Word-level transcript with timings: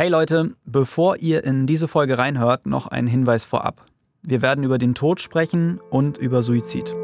Hey 0.00 0.08
Leute, 0.08 0.54
bevor 0.64 1.16
ihr 1.16 1.42
in 1.42 1.66
diese 1.66 1.88
Folge 1.88 2.18
reinhört, 2.18 2.66
noch 2.66 2.86
ein 2.86 3.08
Hinweis 3.08 3.44
vorab. 3.44 3.84
Wir 4.22 4.42
werden 4.42 4.62
über 4.62 4.78
den 4.78 4.94
Tod 4.94 5.20
sprechen 5.20 5.80
und 5.90 6.18
über 6.18 6.44
Suizid. 6.44 6.94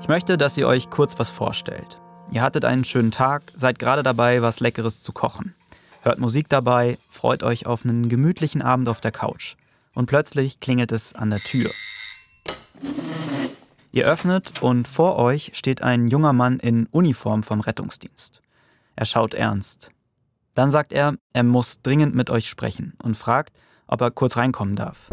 Ich 0.00 0.08
möchte, 0.08 0.38
dass 0.38 0.56
ihr 0.56 0.66
euch 0.66 0.88
kurz 0.88 1.18
was 1.18 1.28
vorstellt. 1.28 2.00
Ihr 2.32 2.40
hattet 2.40 2.64
einen 2.64 2.86
schönen 2.86 3.10
Tag, 3.10 3.42
seid 3.54 3.78
gerade 3.78 4.02
dabei, 4.02 4.40
was 4.40 4.60
Leckeres 4.60 5.02
zu 5.02 5.12
kochen. 5.12 5.54
Hört 6.00 6.18
Musik 6.18 6.48
dabei, 6.48 6.96
freut 7.06 7.42
euch 7.42 7.66
auf 7.66 7.84
einen 7.84 8.08
gemütlichen 8.08 8.62
Abend 8.62 8.88
auf 8.88 9.02
der 9.02 9.12
Couch. 9.12 9.56
Und 9.94 10.06
plötzlich 10.06 10.60
klingelt 10.60 10.90
es 10.90 11.14
an 11.14 11.28
der 11.28 11.40
Tür. 11.40 11.70
Ihr 13.92 14.06
öffnet 14.06 14.62
und 14.62 14.88
vor 14.88 15.16
euch 15.18 15.50
steht 15.52 15.82
ein 15.82 16.08
junger 16.08 16.32
Mann 16.32 16.58
in 16.60 16.86
Uniform 16.92 17.42
vom 17.42 17.60
Rettungsdienst. 17.60 18.40
Er 18.96 19.04
schaut 19.04 19.34
ernst. 19.34 19.90
Dann 20.54 20.70
sagt 20.70 20.94
er, 20.94 21.16
er 21.34 21.42
muss 21.42 21.82
dringend 21.82 22.14
mit 22.14 22.30
euch 22.30 22.48
sprechen 22.48 22.94
und 23.02 23.14
fragt, 23.14 23.54
ob 23.86 24.00
er 24.00 24.10
kurz 24.10 24.38
reinkommen 24.38 24.74
darf. 24.74 25.10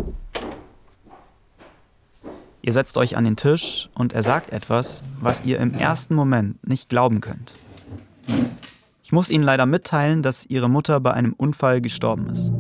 Ihr 2.62 2.72
setzt 2.72 2.96
euch 2.96 3.18
an 3.18 3.26
den 3.26 3.36
Tisch 3.36 3.90
und 3.94 4.14
er 4.14 4.24
sagt 4.24 4.54
etwas, 4.54 5.04
was 5.20 5.44
ihr 5.44 5.60
im 5.60 5.74
ersten 5.74 6.16
Moment 6.16 6.66
nicht 6.66 6.88
glauben 6.88 7.20
könnt. 7.20 7.54
Ich 9.04 9.12
muss 9.12 9.30
Ihnen 9.30 9.44
leider 9.44 9.66
mitteilen, 9.66 10.22
dass 10.24 10.46
Ihre 10.46 10.70
Mutter 10.70 11.02
bei 11.02 11.14
einem 11.14 11.34
Unfall 11.34 11.82
gestorben 11.82 12.30
ist. 12.30 12.54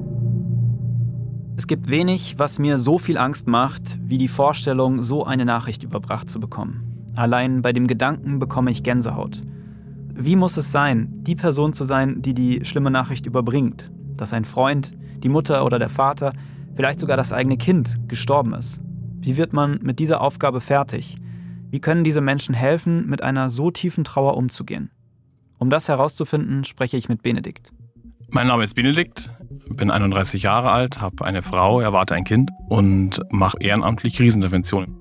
Es 1.55 1.67
gibt 1.67 1.89
wenig, 1.89 2.37
was 2.37 2.59
mir 2.59 2.77
so 2.77 2.99
viel 2.99 3.17
Angst 3.17 3.47
macht, 3.47 3.97
wie 4.03 4.17
die 4.17 4.27
Vorstellung, 4.27 5.01
so 5.01 5.23
eine 5.23 5.45
Nachricht 5.45 5.83
überbracht 5.83 6.29
zu 6.29 6.41
bekommen. 6.41 7.11
Allein 7.15 7.61
bei 7.61 7.71
dem 7.71 7.87
Gedanken 7.87 8.39
bekomme 8.39 8.71
ich 8.71 8.83
Gänsehaut. 8.83 9.41
Wie 10.15 10.35
muss 10.35 10.57
es 10.57 10.71
sein, 10.71 11.09
die 11.23 11.35
Person 11.35 11.73
zu 11.73 11.85
sein, 11.85 12.21
die 12.21 12.33
die 12.33 12.63
schlimme 12.65 12.91
Nachricht 12.91 13.25
überbringt, 13.25 13.91
dass 14.15 14.31
ein 14.31 14.45
Freund, 14.45 14.93
die 15.23 15.29
Mutter 15.29 15.65
oder 15.65 15.79
der 15.79 15.89
Vater, 15.89 16.33
vielleicht 16.75 16.99
sogar 16.99 17.17
das 17.17 17.33
eigene 17.33 17.57
Kind 17.57 17.99
gestorben 18.07 18.53
ist? 18.53 18.79
Wie 19.19 19.37
wird 19.37 19.53
man 19.53 19.79
mit 19.81 19.99
dieser 19.99 20.21
Aufgabe 20.21 20.61
fertig? 20.61 21.17
Wie 21.71 21.79
können 21.79 22.03
diese 22.03 22.21
Menschen 22.21 22.53
helfen, 22.53 23.07
mit 23.07 23.23
einer 23.23 23.49
so 23.49 23.71
tiefen 23.71 24.03
Trauer 24.03 24.37
umzugehen? 24.37 24.91
Um 25.57 25.71
das 25.71 25.87
herauszufinden, 25.87 26.63
spreche 26.63 26.97
ich 26.97 27.09
mit 27.09 27.23
Benedikt. 27.23 27.71
Mein 28.29 28.47
Name 28.47 28.63
ist 28.63 28.75
Benedikt, 28.75 29.31
bin 29.69 29.89
31 29.89 30.43
Jahre 30.43 30.71
alt, 30.71 31.01
habe 31.01 31.25
eine 31.25 31.41
Frau, 31.41 31.79
erwarte 31.79 32.13
ein 32.13 32.23
Kind 32.23 32.51
und 32.69 33.19
mache 33.31 33.57
ehrenamtlich 33.59 34.15
Kriseninterventionen. 34.15 34.95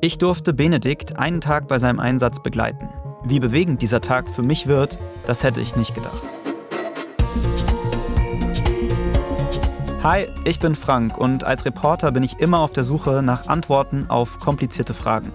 Ich 0.00 0.18
durfte 0.18 0.54
Benedikt 0.54 1.18
einen 1.18 1.40
Tag 1.40 1.68
bei 1.68 1.78
seinem 1.78 1.98
Einsatz 1.98 2.42
begleiten. 2.42 2.88
Wie 3.28 3.40
bewegend 3.40 3.82
dieser 3.82 4.00
Tag 4.00 4.28
für 4.28 4.42
mich 4.42 4.68
wird, 4.68 5.00
das 5.24 5.42
hätte 5.42 5.60
ich 5.60 5.74
nicht 5.74 5.96
gedacht. 5.96 6.22
Hi, 10.04 10.28
ich 10.44 10.60
bin 10.60 10.76
Frank 10.76 11.18
und 11.18 11.42
als 11.42 11.64
Reporter 11.64 12.12
bin 12.12 12.22
ich 12.22 12.38
immer 12.38 12.60
auf 12.60 12.72
der 12.72 12.84
Suche 12.84 13.24
nach 13.24 13.48
Antworten 13.48 14.06
auf 14.08 14.38
komplizierte 14.38 14.94
Fragen. 14.94 15.32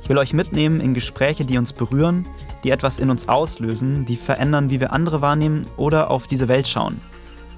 Ich 0.00 0.08
will 0.08 0.18
euch 0.18 0.32
mitnehmen 0.32 0.78
in 0.78 0.94
Gespräche, 0.94 1.44
die 1.44 1.58
uns 1.58 1.72
berühren, 1.72 2.24
die 2.62 2.70
etwas 2.70 3.00
in 3.00 3.10
uns 3.10 3.28
auslösen, 3.28 4.04
die 4.04 4.16
verändern, 4.16 4.70
wie 4.70 4.78
wir 4.78 4.92
andere 4.92 5.20
wahrnehmen 5.20 5.66
oder 5.76 6.12
auf 6.12 6.28
diese 6.28 6.46
Welt 6.46 6.68
schauen. 6.68 7.00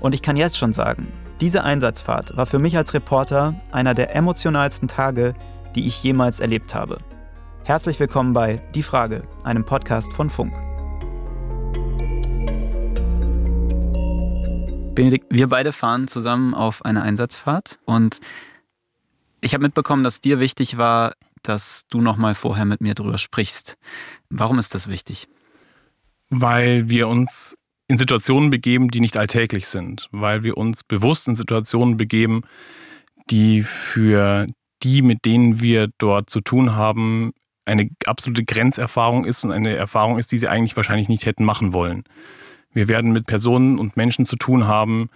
Und 0.01 0.15
ich 0.15 0.23
kann 0.23 0.39
jetzt 0.39 0.57
schon 0.57 0.73
sagen, 0.73 1.13
diese 1.43 1.65
Einsatzfahrt 1.65 2.35
war 2.35 2.47
für 2.47 2.59
mich 2.59 2.79
als 2.79 2.95
Reporter 2.95 3.61
einer 3.73 3.93
der 3.93 4.17
emotionalsten 4.17 4.89
Tage, 4.89 5.35
die 5.75 5.87
ich 5.87 6.03
jemals 6.03 6.41
erlebt 6.41 6.75
habe. 6.75 6.97
Herzlich 7.67 7.99
willkommen 7.99 8.33
bei 8.33 8.63
Die 8.77 8.83
Frage, 8.85 9.27
einem 9.43 9.65
Podcast 9.65 10.13
von 10.13 10.31
Funk. 10.31 10.55
Benedikt, 14.95 15.27
wir 15.31 15.49
beide 15.49 15.73
fahren 15.73 16.07
zusammen 16.07 16.55
auf 16.55 16.85
eine 16.85 17.03
Einsatzfahrt 17.03 17.81
und 17.85 18.21
ich 19.41 19.53
habe 19.53 19.65
mitbekommen, 19.65 20.05
dass 20.05 20.21
dir 20.21 20.39
wichtig 20.39 20.77
war, 20.77 21.15
dass 21.43 21.89
du 21.89 22.01
noch 22.01 22.17
mal 22.17 22.37
vorher 22.37 22.67
mit 22.67 22.81
mir 22.83 22.95
drüber 22.95 23.19
sprichst. 23.19 23.77
Warum 24.31 24.61
ist 24.61 24.77
das 24.77 24.87
wichtig? 24.87 25.27
Weil 26.31 26.89
wir 26.89 27.09
uns 27.09 27.57
in 27.89 27.99
Situationen 27.99 28.49
begeben, 28.49 28.93
die 28.93 29.01
nicht 29.01 29.17
alltäglich 29.17 29.67
sind, 29.67 30.09
weil 30.13 30.45
wir 30.45 30.57
uns 30.57 30.85
bewusst 30.85 31.27
in 31.27 31.35
Situationen 31.35 31.97
begeben, 31.97 32.43
die 33.29 33.63
für 33.63 34.47
die, 34.85 35.03
mit 35.03 35.25
denen 35.25 35.61
wir 35.61 35.89
dort 35.99 36.31
zu 36.31 36.41
tun 36.41 36.77
haben, 36.77 37.33
eine 37.67 37.91
absolute 38.07 38.45
Grenzerfahrung 38.45 39.25
ist 39.25 39.45
und 39.45 39.53
eine 39.53 39.75
Erfahrung 39.77 40.19
ist, 40.19 40.33
die 40.33 40.39
sie 40.39 40.49
eigentlich 40.49 40.77
wahrscheinlich 40.77 41.09
nicht 41.09 41.27
hätten 41.27 41.45
machen 41.45 41.73
wollen. 41.73 42.05
Wir 42.73 42.89
werden 42.89 43.13
mit 43.13 43.27
Personen 43.27 43.79
und 43.79 43.97
Menschen 43.97 44.25
zu 44.25 44.37
tun 44.37 44.67
haben, 44.67 45.11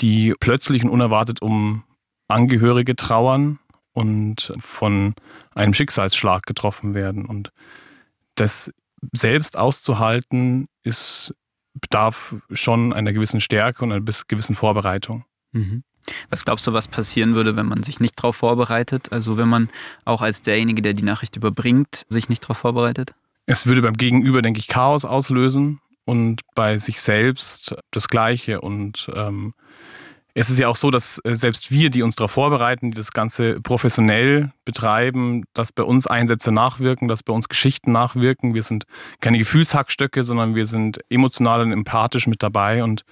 die 0.00 0.34
plötzlich 0.38 0.84
und 0.84 0.90
unerwartet 0.90 1.42
um 1.42 1.84
Angehörige 2.28 2.96
trauern 2.96 3.58
und 3.92 4.52
von 4.58 5.14
einem 5.54 5.72
Schicksalsschlag 5.72 6.42
getroffen 6.42 6.94
werden. 6.94 7.24
Und 7.24 7.52
das 8.34 8.70
selbst 9.12 9.58
auszuhalten, 9.58 10.68
ist, 10.82 11.34
bedarf 11.74 12.36
schon 12.50 12.92
einer 12.92 13.12
gewissen 13.12 13.40
Stärke 13.40 13.84
und 13.84 13.92
einer 13.92 14.04
gewissen 14.28 14.54
Vorbereitung. 14.54 15.24
Mhm. 15.52 15.82
Was 16.30 16.44
glaubst 16.44 16.66
du, 16.66 16.72
was 16.72 16.88
passieren 16.88 17.34
würde, 17.34 17.56
wenn 17.56 17.66
man 17.66 17.82
sich 17.82 18.00
nicht 18.00 18.18
darauf 18.18 18.36
vorbereitet? 18.36 19.12
Also 19.12 19.36
wenn 19.36 19.48
man 19.48 19.70
auch 20.04 20.22
als 20.22 20.42
derjenige, 20.42 20.82
der 20.82 20.94
die 20.94 21.02
Nachricht 21.02 21.36
überbringt, 21.36 22.04
sich 22.08 22.28
nicht 22.28 22.44
darauf 22.44 22.58
vorbereitet? 22.58 23.14
Es 23.46 23.66
würde 23.66 23.82
beim 23.82 23.96
Gegenüber, 23.96 24.42
denke 24.42 24.58
ich, 24.58 24.68
Chaos 24.68 25.04
auslösen 25.04 25.80
und 26.04 26.40
bei 26.54 26.78
sich 26.78 27.00
selbst 27.00 27.74
das 27.90 28.08
Gleiche. 28.08 28.60
Und 28.60 29.10
ähm, 29.14 29.54
es 30.38 30.50
ist 30.50 30.58
ja 30.58 30.68
auch 30.68 30.76
so, 30.76 30.90
dass 30.90 31.18
äh, 31.24 31.34
selbst 31.34 31.70
wir, 31.70 31.88
die 31.88 32.02
uns 32.02 32.14
darauf 32.16 32.32
vorbereiten, 32.32 32.90
die 32.90 32.96
das 32.96 33.12
Ganze 33.12 33.58
professionell 33.62 34.52
betreiben, 34.66 35.44
dass 35.54 35.72
bei 35.72 35.82
uns 35.82 36.06
Einsätze 36.06 36.52
nachwirken, 36.52 37.08
dass 37.08 37.22
bei 37.22 37.32
uns 37.32 37.48
Geschichten 37.48 37.90
nachwirken. 37.90 38.52
Wir 38.52 38.62
sind 38.62 38.84
keine 39.20 39.38
Gefühlshackstöcke, 39.38 40.24
sondern 40.24 40.54
wir 40.54 40.66
sind 40.66 41.00
emotional 41.08 41.62
und 41.62 41.72
empathisch 41.72 42.26
mit 42.26 42.42
dabei. 42.42 42.84
Und 42.84 43.04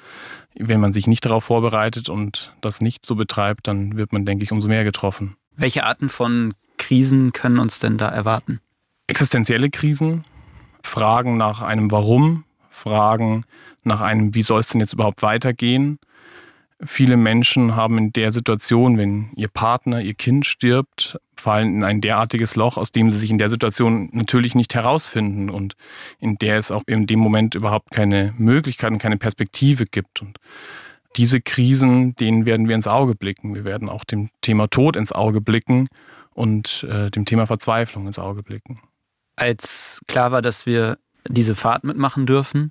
wenn 0.57 0.81
man 0.81 0.93
sich 0.93 1.07
nicht 1.07 1.25
darauf 1.25 1.45
vorbereitet 1.45 2.09
und 2.09 2.55
das 2.61 2.81
nicht 2.81 3.05
so 3.05 3.15
betreibt, 3.15 3.67
dann 3.69 3.97
wird 3.97 4.13
man, 4.13 4.25
denke 4.25 4.45
ich, 4.45 4.53
umso 4.53 4.69
mehr 4.69 4.85
getroffen. 4.85 5.37
Welche 5.57 5.85
Arten 5.85 6.09
von 6.09 6.55
Krisen 6.79 7.33
können 7.33 7.59
uns 7.59 7.79
denn 7.79 7.99
da 7.99 8.09
erwarten? 8.09 8.61
Existenzielle 9.07 9.71
Krisen, 9.71 10.25
Fragen 10.83 11.37
nach 11.37 11.63
einem 11.63 11.91
Warum, 11.91 12.45
Fragen 12.69 13.45
nach 13.83 14.01
einem, 14.01 14.35
wie 14.35 14.43
soll 14.43 14.61
es 14.61 14.69
denn 14.69 14.81
jetzt 14.81 14.93
überhaupt 14.93 15.23
weitergehen, 15.23 15.99
Viele 16.83 17.17
Menschen 17.17 17.77
haben 17.77 17.99
in 17.99 18.13
der 18.13 18.33
Situation, 18.33 18.99
wenn 18.99 19.31
ihr 19.37 19.49
Partner, 19.49 20.01
ihr 20.01 20.15
Kind 20.15 20.45
stirbt, 20.45 21.19
fallen 21.37 21.77
in 21.77 21.85
ein 21.85 22.01
derartiges 22.01 22.57
Loch, 22.57 22.77
aus 22.77 22.91
dem 22.91 23.11
sie 23.11 23.19
sich 23.19 23.31
in 23.31 23.39
der 23.39 23.51
Situation 23.51 24.09
natürlich 24.13 24.55
nicht 24.55 24.75
herausfinden 24.75 25.51
und 25.51 25.77
in 26.19 26.37
der 26.37 26.59
es 26.59 26.71
auch 26.71 26.83
in 26.87 27.07
dem 27.07 27.21
Moment 27.21 27.55
überhaupt 27.55 27.91
keine 27.91 28.35
Möglichkeit 28.39 28.91
und 28.91 28.99
keine 28.99 29.17
Perspektive 29.17 29.87
gibt. 29.87 30.23
Und 30.23 30.39
diese 31.17 31.41
Krisen, 31.41 32.17
denen 32.17 32.47
werden 32.47 32.69
wir 32.69 32.75
ins 32.75 32.87
Auge 32.87 33.15
blicken. 33.15 33.55
Wir 33.55 33.65
werden 33.65 33.89
auch 33.89 34.05
dem 34.05 34.31
Thema 34.41 34.69
Tod 34.69 34.97
ins 34.97 35.13
Auge 35.13 35.41
blicken 35.41 35.89
und 36.33 36.85
äh, 36.91 37.11
dem 37.11 37.25
Thema 37.25 37.47
Verzweiflung 37.47 38.07
ins 38.07 38.19
Auge 38.19 38.43
blicken. 38.43 38.81
Als 39.37 40.01
klar 40.07 40.33
war, 40.33 40.43
dass 40.43 40.67
wir 40.67 40.99
diese 41.29 41.55
Fahrt 41.55 41.85
mitmachen 41.85 42.27
dürfen, 42.27 42.71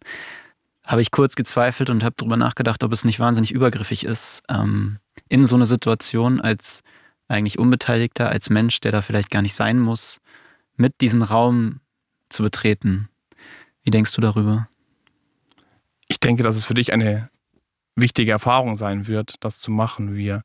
habe 0.86 1.02
ich 1.02 1.12
kurz 1.12 1.36
gezweifelt 1.36 1.90
und 1.90 2.04
habe 2.04 2.16
darüber 2.18 2.38
nachgedacht, 2.38 2.84
ob 2.84 2.92
es 2.94 3.06
nicht 3.06 3.20
wahnsinnig 3.20 3.52
übergriffig 3.52 4.04
ist, 4.04 4.44
ähm, 4.50 5.00
in 5.30 5.46
so 5.46 5.56
eine 5.56 5.66
Situation 5.66 6.42
als 6.42 6.84
eigentlich 7.28 7.58
Unbeteiligter, 7.58 8.30
als 8.30 8.50
Mensch, 8.50 8.80
der 8.82 8.92
da 8.92 9.02
vielleicht 9.02 9.32
gar 9.32 9.42
nicht 9.42 9.56
sein 9.56 9.80
muss, 9.80 10.20
mit 10.76 11.02
diesen 11.02 11.22
Raum 11.22 11.80
zu 12.30 12.44
betreten. 12.44 13.10
Wie 13.84 13.92
denkst 13.92 14.14
du 14.14 14.22
darüber? 14.22 14.68
Ich 16.07 16.19
denke, 16.19 16.44
dass 16.44 16.57
es 16.57 16.66
für 16.66 16.74
dich 16.74 16.92
eine 16.92 17.30
wichtige 17.96 18.31
Erfahrung 18.31 18.75
sein 18.75 19.07
wird, 19.07 19.36
das 19.40 19.60
zu 19.60 19.72
machen. 19.72 20.16
Wir 20.16 20.44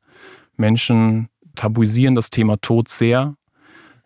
Menschen 0.55 1.29
tabuisieren 1.55 2.15
das 2.15 2.29
Thema 2.29 2.57
Tod 2.61 2.87
sehr. 2.87 3.35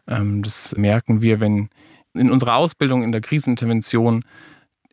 Ähm, 0.08 0.44
das 0.44 0.76
merken 0.76 1.22
wir, 1.22 1.40
wenn 1.40 1.70
in 2.14 2.32
unserer 2.32 2.56
Ausbildung 2.56 3.04
in 3.04 3.12
der 3.12 3.22
Krisenintervention 3.22 4.24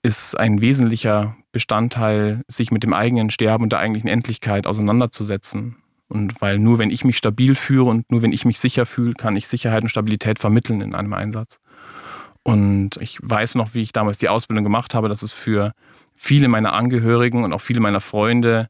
ist 0.03 0.39
ein 0.39 0.61
wesentlicher 0.61 1.37
Bestandteil, 1.53 2.43
sich 2.49 2.71
mit 2.71 2.83
dem 2.83 2.95
eigenen 2.95 3.31
Sterben 3.31 3.65
und 3.65 3.73
der 3.73 3.81
eigentlichen 3.81 4.09
Endlichkeit 4.09 4.67
auseinanderzusetzen. 4.67 5.77
Und 6.09 6.41
weil 6.41 6.59
nur 6.59 6.79
wenn 6.79 6.91
ich 6.91 7.05
mich 7.05 7.17
stabil 7.17 7.55
führe 7.55 7.89
und 7.89 8.11
nur 8.11 8.23
wenn 8.23 8.33
ich 8.33 8.45
mich 8.45 8.59
sicher 8.59 8.87
fühle, 8.87 9.15
kann 9.15 9.37
ich 9.37 9.47
Sicherheit 9.47 9.83
und 9.83 9.89
Stabilität 9.89 10.39
vermitteln 10.39 10.81
in 10.81 10.95
einem 10.95 11.13
Einsatz. 11.13 11.61
Und 12.43 12.97
ich 13.01 13.19
weiß 13.23 13.55
noch, 13.55 13.75
wie 13.75 13.83
ich 13.83 13.93
damals 13.93 14.19
die 14.19 14.29
Ausbildung 14.29 14.65
gemacht 14.65 14.95
habe, 14.95 15.09
dass 15.09 15.23
es 15.23 15.33
für 15.33 15.73
viele 16.15 16.49
meiner 16.49 16.73
Angehörigen 16.73 17.45
und 17.45 17.53
auch 17.53 17.61
viele 17.61 17.81
meiner 17.81 18.01
Freunde 18.01 18.69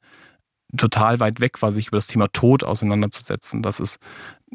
total 0.76 1.20
weit 1.20 1.40
weg 1.40 1.62
war, 1.62 1.72
sich 1.72 1.88
über 1.88 1.96
das 1.96 2.06
Thema 2.06 2.28
Tod 2.28 2.64
auseinanderzusetzen, 2.64 3.62
dass 3.62 3.80
es 3.80 3.98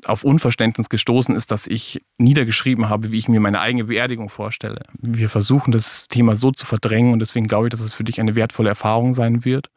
auf 0.04 0.24
Unverständnis 0.24 0.90
gestoßen 0.90 1.36
ist, 1.36 1.52
dass 1.52 1.68
ich 1.68 2.02
niedergeschrieben 2.18 2.90
habe, 2.90 3.12
wie 3.12 3.18
ich 3.18 3.30
mir 3.30 3.40
meine 3.40 3.62
eigene 3.62 3.86
Beerdigung 3.86 4.30
vorstelle. 4.30 4.84
Wir 5.00 5.30
versuchen 5.30 5.72
das 5.72 6.08
Thema 6.08 6.36
so 6.36 6.52
zu 6.52 6.66
verdrängen 6.66 7.14
und 7.14 7.20
deswegen 7.20 7.48
glaube 7.48 7.68
ich, 7.68 7.72
dass 7.72 7.80
es 7.80 7.94
für 7.94 8.04
dich 8.04 8.20
eine 8.20 8.36
wertvolle 8.36 8.70
Erfahrung 8.70 9.14
sein 9.14 9.46
wird. 9.46 9.70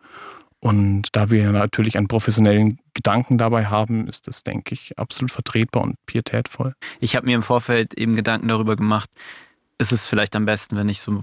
Und 0.61 1.05
da 1.13 1.31
wir 1.31 1.53
natürlich 1.53 1.97
einen 1.97 2.09
professionellen 2.09 2.81
Gedanken 2.93 3.39
dabei 3.39 3.67
haben, 3.67 4.09
ist 4.09 4.27
das, 4.27 4.43
denke 4.43 4.75
ich, 4.75 4.99
absolut 4.99 5.31
vertretbar 5.31 5.85
und 5.85 5.95
pietätvoll. 6.07 6.75
Ich 6.99 7.15
habe 7.15 7.27
mir 7.27 7.37
im 7.37 7.43
Vorfeld 7.43 7.95
eben 7.95 8.17
Gedanken 8.17 8.49
darüber 8.49 8.75
gemacht, 8.75 9.09
ist 9.79 9.93
es 9.93 10.09
vielleicht 10.09 10.35
am 10.35 10.47
besten, 10.47 10.77
wenn 10.77 10.89
ich 10.89 11.01
so 11.01 11.23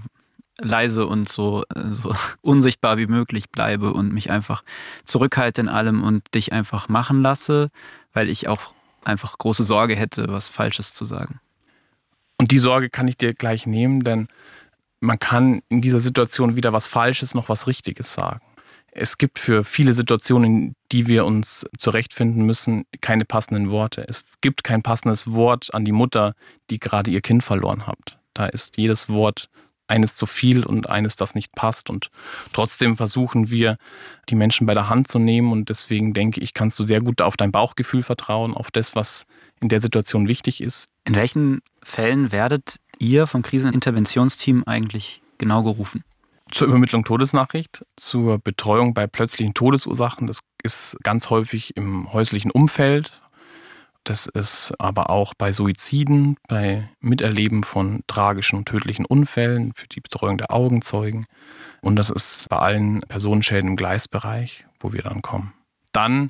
leise 0.58 1.06
und 1.06 1.28
so, 1.28 1.64
so 1.90 2.14
unsichtbar 2.40 2.96
wie 2.96 3.06
möglich 3.06 3.50
bleibe 3.50 3.92
und 3.92 4.14
mich 4.14 4.30
einfach 4.30 4.64
zurückhalte 5.04 5.60
in 5.60 5.68
allem 5.68 6.02
und 6.02 6.22
dich 6.34 6.52
einfach 6.52 6.88
machen 6.88 7.20
lasse, 7.20 7.68
weil 8.14 8.30
ich 8.30 8.48
auch 8.48 8.74
einfach 9.06 9.38
große 9.38 9.64
Sorge 9.64 9.96
hätte, 9.96 10.26
was 10.28 10.48
Falsches 10.48 10.94
zu 10.94 11.04
sagen. 11.04 11.40
Und 12.38 12.50
die 12.50 12.58
Sorge 12.58 12.90
kann 12.90 13.08
ich 13.08 13.16
dir 13.16 13.32
gleich 13.32 13.66
nehmen, 13.66 14.00
denn 14.00 14.28
man 15.00 15.18
kann 15.18 15.62
in 15.68 15.80
dieser 15.80 16.00
Situation 16.00 16.56
weder 16.56 16.72
was 16.72 16.88
Falsches 16.88 17.34
noch 17.34 17.48
was 17.48 17.66
Richtiges 17.66 18.12
sagen. 18.12 18.40
Es 18.90 19.18
gibt 19.18 19.38
für 19.38 19.62
viele 19.62 19.92
Situationen, 19.92 20.44
in 20.50 20.74
die 20.90 21.06
wir 21.06 21.26
uns 21.26 21.66
zurechtfinden 21.76 22.46
müssen, 22.46 22.84
keine 23.02 23.26
passenden 23.26 23.70
Worte. 23.70 24.06
Es 24.08 24.24
gibt 24.40 24.64
kein 24.64 24.82
passendes 24.82 25.32
Wort 25.32 25.72
an 25.74 25.84
die 25.84 25.92
Mutter, 25.92 26.34
die 26.70 26.78
gerade 26.78 27.10
ihr 27.10 27.20
Kind 27.20 27.44
verloren 27.44 27.86
hat. 27.86 28.18
Da 28.32 28.46
ist 28.46 28.78
jedes 28.78 29.10
Wort 29.10 29.50
eines 29.88 30.14
zu 30.14 30.26
viel 30.26 30.64
und 30.64 30.88
eines, 30.88 31.16
das 31.16 31.34
nicht 31.34 31.52
passt. 31.54 31.90
Und 31.90 32.10
trotzdem 32.52 32.96
versuchen 32.96 33.50
wir, 33.50 33.76
die 34.28 34.34
Menschen 34.34 34.66
bei 34.66 34.74
der 34.74 34.88
Hand 34.88 35.08
zu 35.08 35.18
nehmen. 35.18 35.52
Und 35.52 35.68
deswegen 35.68 36.12
denke 36.12 36.40
ich, 36.40 36.54
kannst 36.54 36.78
du 36.78 36.84
sehr 36.84 37.00
gut 37.00 37.20
auf 37.20 37.36
dein 37.36 37.52
Bauchgefühl 37.52 38.02
vertrauen, 38.02 38.54
auf 38.54 38.70
das, 38.70 38.94
was 38.94 39.26
in 39.60 39.68
der 39.68 39.80
Situation 39.80 40.28
wichtig 40.28 40.60
ist. 40.60 40.88
In 41.04 41.14
welchen 41.14 41.60
Fällen 41.82 42.32
werdet 42.32 42.76
ihr 42.98 43.26
vom 43.26 43.42
Kriseninterventionsteam 43.42 44.64
eigentlich 44.66 45.22
genau 45.38 45.62
gerufen? 45.62 46.02
Zur 46.50 46.68
Übermittlung 46.68 47.04
Todesnachricht, 47.04 47.84
zur 47.96 48.38
Betreuung 48.38 48.94
bei 48.94 49.06
plötzlichen 49.06 49.54
Todesursachen. 49.54 50.28
Das 50.28 50.40
ist 50.62 50.96
ganz 51.02 51.28
häufig 51.28 51.76
im 51.76 52.12
häuslichen 52.12 52.52
Umfeld, 52.52 53.20
das 54.06 54.26
ist 54.26 54.72
aber 54.78 55.10
auch 55.10 55.34
bei 55.34 55.50
Suiziden, 55.50 56.36
bei 56.46 56.88
Miterleben 57.00 57.64
von 57.64 58.04
tragischen 58.06 58.56
und 58.56 58.68
tödlichen 58.68 59.04
Unfällen, 59.04 59.72
für 59.74 59.88
die 59.88 60.00
Betreuung 60.00 60.38
der 60.38 60.52
Augenzeugen. 60.52 61.26
Und 61.80 61.96
das 61.96 62.10
ist 62.10 62.48
bei 62.48 62.56
allen 62.56 63.00
Personenschäden 63.00 63.70
im 63.70 63.76
Gleisbereich, 63.76 64.64
wo 64.78 64.92
wir 64.92 65.02
dann 65.02 65.22
kommen. 65.22 65.54
Dann 65.90 66.28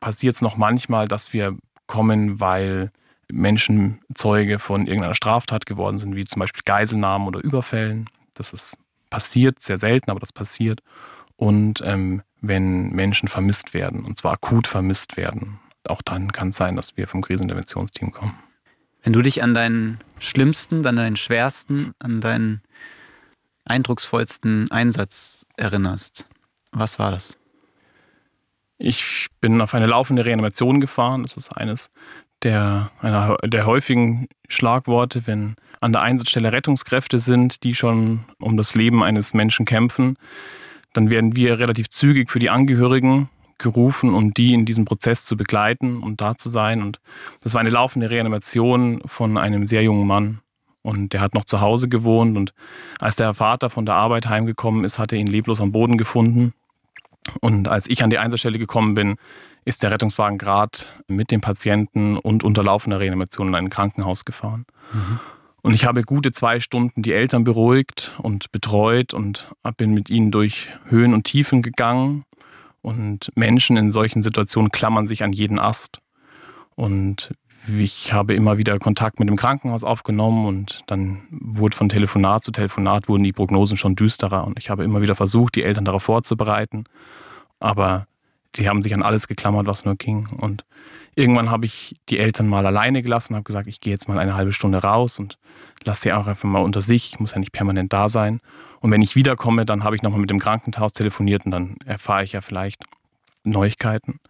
passiert 0.00 0.34
es 0.34 0.42
noch 0.42 0.58
manchmal, 0.58 1.08
dass 1.08 1.32
wir 1.32 1.56
kommen, 1.86 2.40
weil 2.40 2.90
Menschen 3.32 4.02
Zeuge 4.14 4.58
von 4.58 4.86
irgendeiner 4.86 5.14
Straftat 5.14 5.64
geworden 5.64 5.96
sind, 5.96 6.14
wie 6.14 6.26
zum 6.26 6.40
Beispiel 6.40 6.62
Geiselnahmen 6.66 7.26
oder 7.26 7.42
Überfällen. 7.42 8.10
Das 8.34 8.52
ist 8.52 8.76
passiert, 9.08 9.62
sehr 9.62 9.78
selten, 9.78 10.10
aber 10.10 10.20
das 10.20 10.34
passiert. 10.34 10.82
Und 11.36 11.80
ähm, 11.82 12.20
wenn 12.42 12.90
Menschen 12.90 13.28
vermisst 13.30 13.72
werden, 13.72 14.04
und 14.04 14.18
zwar 14.18 14.34
akut 14.34 14.66
vermisst 14.66 15.16
werden 15.16 15.58
auch 15.90 16.02
dann 16.02 16.32
kann 16.32 16.48
es 16.48 16.56
sein, 16.56 16.76
dass 16.76 16.96
wir 16.96 17.06
vom 17.06 17.22
Kriseninterventionsteam 17.22 18.12
kommen. 18.12 18.38
Wenn 19.02 19.12
du 19.12 19.22
dich 19.22 19.42
an 19.42 19.54
deinen 19.54 19.98
schlimmsten, 20.18 20.84
an 20.86 20.96
deinen 20.96 21.16
schwersten, 21.16 21.92
an 21.98 22.20
deinen 22.20 22.62
eindrucksvollsten 23.64 24.70
Einsatz 24.70 25.46
erinnerst, 25.56 26.26
was 26.72 26.98
war 26.98 27.12
das? 27.12 27.38
Ich 28.78 29.28
bin 29.40 29.60
auf 29.60 29.74
eine 29.74 29.86
laufende 29.86 30.24
Reanimation 30.24 30.80
gefahren. 30.80 31.22
Das 31.22 31.36
ist 31.36 31.56
eines 31.56 31.90
der, 32.42 32.90
einer 33.00 33.36
der 33.44 33.64
häufigen 33.64 34.28
Schlagworte, 34.48 35.26
wenn 35.26 35.56
an 35.80 35.92
der 35.92 36.02
Einsatzstelle 36.02 36.52
Rettungskräfte 36.52 37.18
sind, 37.18 37.64
die 37.64 37.74
schon 37.74 38.24
um 38.38 38.56
das 38.56 38.74
Leben 38.74 39.02
eines 39.02 39.34
Menschen 39.34 39.64
kämpfen. 39.64 40.16
Dann 40.92 41.10
werden 41.10 41.36
wir 41.36 41.58
relativ 41.58 41.88
zügig 41.88 42.30
für 42.30 42.38
die 42.38 42.50
Angehörigen 42.50 43.30
gerufen, 43.58 44.14
um 44.14 44.34
die 44.34 44.52
in 44.52 44.64
diesem 44.64 44.84
Prozess 44.84 45.24
zu 45.24 45.36
begleiten 45.36 46.02
und 46.02 46.20
da 46.20 46.36
zu 46.36 46.48
sein. 46.48 46.82
Und 46.82 47.00
das 47.42 47.54
war 47.54 47.60
eine 47.60 47.70
laufende 47.70 48.10
Reanimation 48.10 49.00
von 49.06 49.38
einem 49.38 49.66
sehr 49.66 49.82
jungen 49.82 50.06
Mann. 50.06 50.40
Und 50.82 51.12
der 51.12 51.20
hat 51.20 51.34
noch 51.34 51.44
zu 51.44 51.60
Hause 51.60 51.88
gewohnt. 51.88 52.36
Und 52.36 52.52
als 53.00 53.16
der 53.16 53.34
Vater 53.34 53.70
von 53.70 53.86
der 53.86 53.96
Arbeit 53.96 54.28
heimgekommen 54.28 54.84
ist, 54.84 54.98
hat 54.98 55.12
er 55.12 55.18
ihn 55.18 55.26
leblos 55.26 55.60
am 55.60 55.72
Boden 55.72 55.98
gefunden. 55.98 56.52
Und 57.40 57.66
als 57.66 57.88
ich 57.88 58.04
an 58.04 58.10
die 58.10 58.18
Einsatzstelle 58.18 58.58
gekommen 58.58 58.94
bin, 58.94 59.16
ist 59.64 59.82
der 59.82 59.90
Rettungswagen 59.90 60.38
gerade 60.38 60.78
mit 61.08 61.32
dem 61.32 61.40
Patienten 61.40 62.16
und 62.16 62.44
unter 62.44 62.62
laufender 62.62 63.00
Reanimation 63.00 63.48
in 63.48 63.54
ein 63.56 63.70
Krankenhaus 63.70 64.24
gefahren. 64.24 64.64
Mhm. 64.92 65.18
Und 65.62 65.74
ich 65.74 65.84
habe 65.84 66.02
gute 66.02 66.30
zwei 66.30 66.60
Stunden 66.60 67.02
die 67.02 67.12
Eltern 67.12 67.42
beruhigt 67.42 68.14
und 68.18 68.52
betreut 68.52 69.12
und 69.12 69.48
bin 69.76 69.92
mit 69.92 70.08
ihnen 70.08 70.30
durch 70.30 70.68
Höhen 70.84 71.12
und 71.12 71.24
Tiefen 71.24 71.62
gegangen 71.62 72.24
und 72.86 73.32
Menschen 73.34 73.76
in 73.76 73.90
solchen 73.90 74.22
Situationen 74.22 74.70
klammern 74.70 75.08
sich 75.08 75.24
an 75.24 75.32
jeden 75.32 75.58
Ast. 75.58 75.98
Und 76.76 77.34
ich 77.76 78.12
habe 78.12 78.32
immer 78.32 78.58
wieder 78.58 78.78
Kontakt 78.78 79.18
mit 79.18 79.28
dem 79.28 79.34
Krankenhaus 79.34 79.82
aufgenommen 79.82 80.46
und 80.46 80.82
dann 80.86 81.22
wurde 81.30 81.76
von 81.76 81.88
Telefonat 81.88 82.44
zu 82.44 82.52
Telefonat 82.52 83.08
wurden 83.08 83.24
die 83.24 83.32
Prognosen 83.32 83.76
schon 83.76 83.96
düsterer. 83.96 84.46
Und 84.46 84.56
ich 84.56 84.70
habe 84.70 84.84
immer 84.84 85.02
wieder 85.02 85.16
versucht, 85.16 85.56
die 85.56 85.64
Eltern 85.64 85.84
darauf 85.84 86.04
vorzubereiten. 86.04 86.84
Aber 87.58 88.06
sie 88.56 88.68
haben 88.68 88.82
sich 88.82 88.94
an 88.94 89.02
alles 89.02 89.28
geklammert, 89.28 89.66
was 89.66 89.84
nur 89.84 89.96
ging. 89.96 90.28
Und 90.38 90.64
irgendwann 91.14 91.50
habe 91.50 91.66
ich 91.66 91.96
die 92.08 92.18
Eltern 92.18 92.48
mal 92.48 92.66
alleine 92.66 93.02
gelassen, 93.02 93.34
habe 93.34 93.44
gesagt, 93.44 93.66
ich 93.66 93.80
gehe 93.80 93.92
jetzt 93.92 94.08
mal 94.08 94.18
eine 94.18 94.34
halbe 94.34 94.52
Stunde 94.52 94.78
raus 94.78 95.18
und 95.18 95.38
lasse 95.84 96.02
sie 96.02 96.12
auch 96.12 96.26
einfach 96.26 96.48
mal 96.48 96.62
unter 96.62 96.82
sich. 96.82 97.12
Ich 97.12 97.20
muss 97.20 97.32
ja 97.32 97.38
nicht 97.38 97.52
permanent 97.52 97.92
da 97.92 98.08
sein. 98.08 98.40
Und 98.80 98.90
wenn 98.90 99.02
ich 99.02 99.16
wiederkomme, 99.16 99.64
dann 99.64 99.84
habe 99.84 99.96
ich 99.96 100.02
nochmal 100.02 100.20
mit 100.20 100.30
dem 100.30 100.38
Krankenhaus 100.38 100.92
telefoniert 100.92 101.44
und 101.44 101.52
dann 101.52 101.76
erfahre 101.84 102.24
ich 102.24 102.32
ja 102.32 102.40
vielleicht 102.40 102.82
Neuigkeiten. 103.44 104.20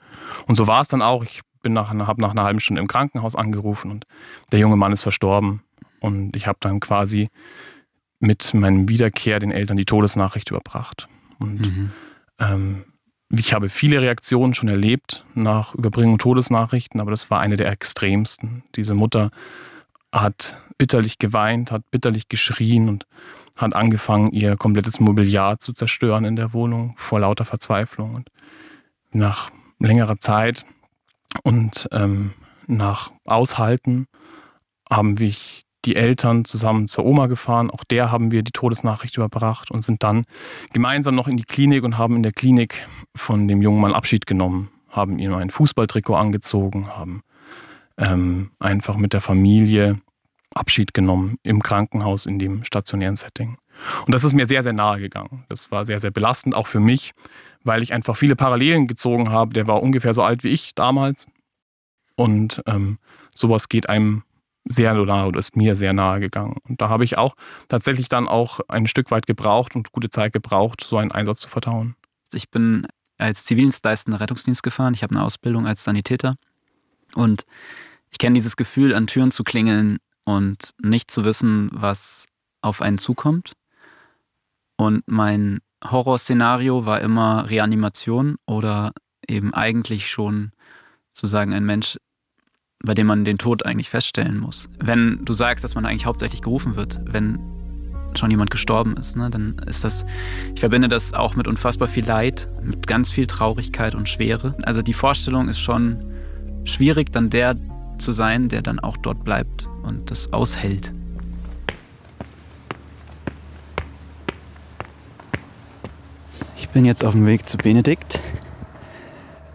Und 0.47 0.57
so 0.57 0.67
war 0.67 0.83
es 0.83 0.89
dann 0.89 1.03
auch. 1.03 1.25
Ich 1.25 1.41
bin 1.63 1.73
nach, 1.73 1.89
habe 1.89 2.21
nach 2.21 2.31
einer 2.31 2.45
halben 2.45 2.61
Stunde 2.61 2.81
im 2.81 2.89
Krankenhaus 2.89 3.35
angerufen 3.35 3.91
und 3.91 4.07
der 4.53 4.61
junge 4.61 4.77
Mann 4.77 4.93
ist 4.93 5.03
verstorben. 5.03 5.63
Und 6.01 6.37
ich 6.37 6.47
habe 6.47 6.59
dann 6.61 6.81
quasi 6.81 7.29
mit 8.21 8.55
meinem 8.55 8.89
Wiederkehr 8.89 9.39
den 9.39 9.51
Eltern 9.51 9.77
die 9.77 9.85
Todesnachricht 9.85 10.51
überbracht. 10.51 11.09
Und 11.39 11.61
mhm. 11.61 11.91
ähm, 12.39 12.85
ich 13.31 13.53
habe 13.53 13.69
viele 13.69 14.01
Reaktionen 14.01 14.55
schon 14.55 14.69
erlebt 14.69 15.25
nach 15.35 15.75
Überbringung 15.75 16.19
Todesnachrichten, 16.19 17.01
aber 17.01 17.11
das 17.11 17.31
war 17.31 17.41
eine 17.41 17.57
der 17.57 17.71
extremsten. 17.71 18.63
Diese 18.77 18.95
Mutter 18.95 19.31
hat 20.13 20.59
bitterlich 20.79 21.19
geweint, 21.19 21.73
hat 21.73 21.91
bitterlich 21.91 22.29
geschrien 22.29 22.89
und 22.89 23.07
hat 23.57 23.75
angefangen, 23.75 24.31
ihr 24.33 24.57
komplettes 24.57 25.01
Mobiliar 25.01 25.59
zu 25.59 25.73
zerstören 25.73 26.25
in 26.25 26.37
der 26.37 26.53
Wohnung 26.53 26.95
vor 26.97 27.21
lauter 27.21 27.45
Verzweiflung. 27.45 28.15
Und 28.15 28.31
nach 29.13 29.51
längerer 29.79 30.19
Zeit 30.19 30.65
und 31.43 31.89
ähm, 31.93 32.33
nach 32.67 33.13
Aushalten 33.25 34.07
haben 34.89 35.19
wir 35.19 35.35
die 35.87 35.97
Eltern 35.97 36.45
zusammen 36.45 36.89
zur 36.89 37.05
Oma 37.07 37.27
gefahren. 37.27 37.71
Auch 37.71 37.85
der 37.85 38.11
haben 38.11 38.31
wir 38.31 38.43
die 38.43 38.53
Todesnachricht 38.53 39.17
überbracht 39.17 39.71
und 39.71 39.83
sind 39.83 40.03
dann 40.03 40.27
gemeinsam 40.73 41.15
noch 41.15 41.29
in 41.29 41.37
die 41.37 41.45
Klinik 41.45 41.85
und 41.85 41.97
haben 41.97 42.17
in 42.17 42.23
der 42.23 42.33
Klinik 42.33 42.87
von 43.15 43.49
dem 43.49 43.63
jungen 43.63 43.81
Mann 43.81 43.95
Abschied 43.95 44.27
genommen, 44.27 44.69
haben 44.91 45.19
ihm 45.19 45.33
ein 45.35 45.51
Fußballtrikot 45.51 46.17
angezogen, 46.17 46.89
haben 46.89 47.23
ähm, 47.99 48.51
einfach 48.59 48.97
mit 48.97 49.13
der 49.13 49.21
Familie 49.21 50.01
Abschied 50.55 50.95
genommen 50.95 51.39
im 51.43 51.63
Krankenhaus 51.63 52.27
in 52.27 52.39
dem 52.39 52.65
stationären 52.65 53.17
Setting. 53.17 53.59
Und 54.07 54.15
das 54.15 54.25
ist 54.25 54.35
mir 54.35 54.47
sehr, 54.47 54.63
sehr 54.63 54.73
nahe 54.73 55.01
gegangen. 55.01 55.45
Das 55.49 55.71
war 55.71 55.85
sehr, 55.85 56.01
sehr 56.01 56.11
belastend, 56.11 56.57
auch 56.57 56.67
für 56.67 56.81
mich, 56.81 57.13
weil 57.63 57.83
ich 57.83 57.93
einfach 57.93 58.17
viele 58.17 58.37
Parallelen 58.37 58.87
gezogen 58.87 59.31
habe. 59.31 59.53
Der 59.53 59.67
war 59.67 59.83
ungefähr 59.83 60.15
so 60.15 60.23
alt 60.23 60.45
wie 60.45 60.49
ich 60.49 60.75
damals. 60.75 61.27
Und 62.17 62.63
ähm, 62.67 62.99
sowas 63.35 63.69
geht 63.69 63.89
einem 63.89 64.23
sehr 64.69 64.95
nahe 64.95 65.27
oder 65.27 65.39
ist 65.39 65.57
mir 65.57 65.77
sehr 65.77 65.93
nahe 65.93 66.21
gegangen. 66.21 66.57
Und 66.69 66.81
da 66.81 66.89
habe 66.89 67.05
ich 67.05 67.19
auch 67.19 67.35
tatsächlich 67.69 68.09
dann 68.09 68.29
auch 68.29 68.61
ein 68.69 68.87
Stück 68.87 69.11
weit 69.11 69.27
gebraucht 69.27 69.77
und 69.77 69.93
gute 69.93 70.11
Zeit 70.11 70.33
gebraucht, 70.33 70.85
so 70.85 70.97
einen 70.97 71.13
Einsatz 71.13 71.41
zu 71.41 71.49
vertauen. 71.49 71.95
Ich 72.33 72.51
bin 72.51 72.87
als 73.19 73.45
Zivildienstleistender 73.45 74.21
Rettungsdienst 74.21 74.63
gefahren. 74.63 74.95
Ich 74.95 75.03
habe 75.03 75.15
eine 75.15 75.25
Ausbildung 75.25 75.67
als 75.67 75.85
Sanitäter. 75.85 76.35
Und 77.15 77.45
ich 78.11 78.19
kenne 78.19 78.35
dieses 78.35 78.57
Gefühl, 78.57 78.95
an 78.95 79.07
Türen 79.07 79.31
zu 79.31 79.45
klingeln 79.45 79.99
und 80.25 80.71
nicht 80.83 81.11
zu 81.11 81.25
wissen, 81.25 81.71
was 81.73 82.27
auf 82.61 82.83
einen 82.83 82.99
zukommt. 82.99 83.53
Und 84.77 85.03
mein 85.07 85.61
Horrorszenario 85.85 86.85
war 86.85 87.01
immer 87.01 87.49
Reanimation 87.49 88.37
oder 88.47 88.93
eben 89.29 89.55
eigentlich 89.55 90.09
schon 90.11 90.53
zu 91.13 91.27
sagen, 91.27 91.55
ein 91.55 91.65
Mensch, 91.65 91.97
bei 92.83 92.95
dem 92.95 93.07
man 93.07 93.25
den 93.25 93.39
Tod 93.39 93.65
eigentlich 93.67 93.91
feststellen 93.91 94.39
muss. 94.39 94.69
Wenn 94.79 95.25
du 95.25 95.33
sagst, 95.33 95.65
dass 95.65 95.75
man 95.75 95.87
eigentlich 95.87 96.07
hauptsächlich 96.07 96.43
gerufen 96.43 96.77
wird, 96.77 97.01
wenn 97.05 97.39
schon 98.15 98.31
jemand 98.31 98.51
gestorben 98.51 98.97
ist, 98.97 99.17
ne, 99.17 99.31
dann 99.31 99.57
ist 99.67 99.85
das, 99.85 100.05
ich 100.55 100.61
verbinde 100.61 100.89
das 100.89 101.13
auch 101.13 101.37
mit 101.37 101.49
unfassbar 101.49 101.89
viel 101.89 102.05
Leid, 102.05 102.49
mit 102.63 102.87
ganz 102.87 103.11
viel 103.11 103.27
Traurigkeit 103.27 103.95
und 103.95 104.09
Schwere. 104.09 104.55
Also 104.63 104.83
die 104.83 104.95
Vorstellung 104.95 105.49
ist 105.49 105.61
schon 105.61 106.03
schwierig, 106.65 107.13
dann 107.13 107.31
der 107.31 107.57
zu 107.99 108.13
sein, 108.13 108.49
der 108.49 108.63
dann 108.63 108.79
auch 108.79 108.97
dort 108.97 109.25
bleibt 109.25 109.69
und 109.83 110.11
das 110.11 110.33
aushält. 110.33 110.93
Ich 116.57 116.69
bin 116.71 116.85
jetzt 116.85 117.05
auf 117.05 117.13
dem 117.13 117.27
Weg 117.27 117.47
zu 117.47 117.57
Benedikt, 117.57 118.21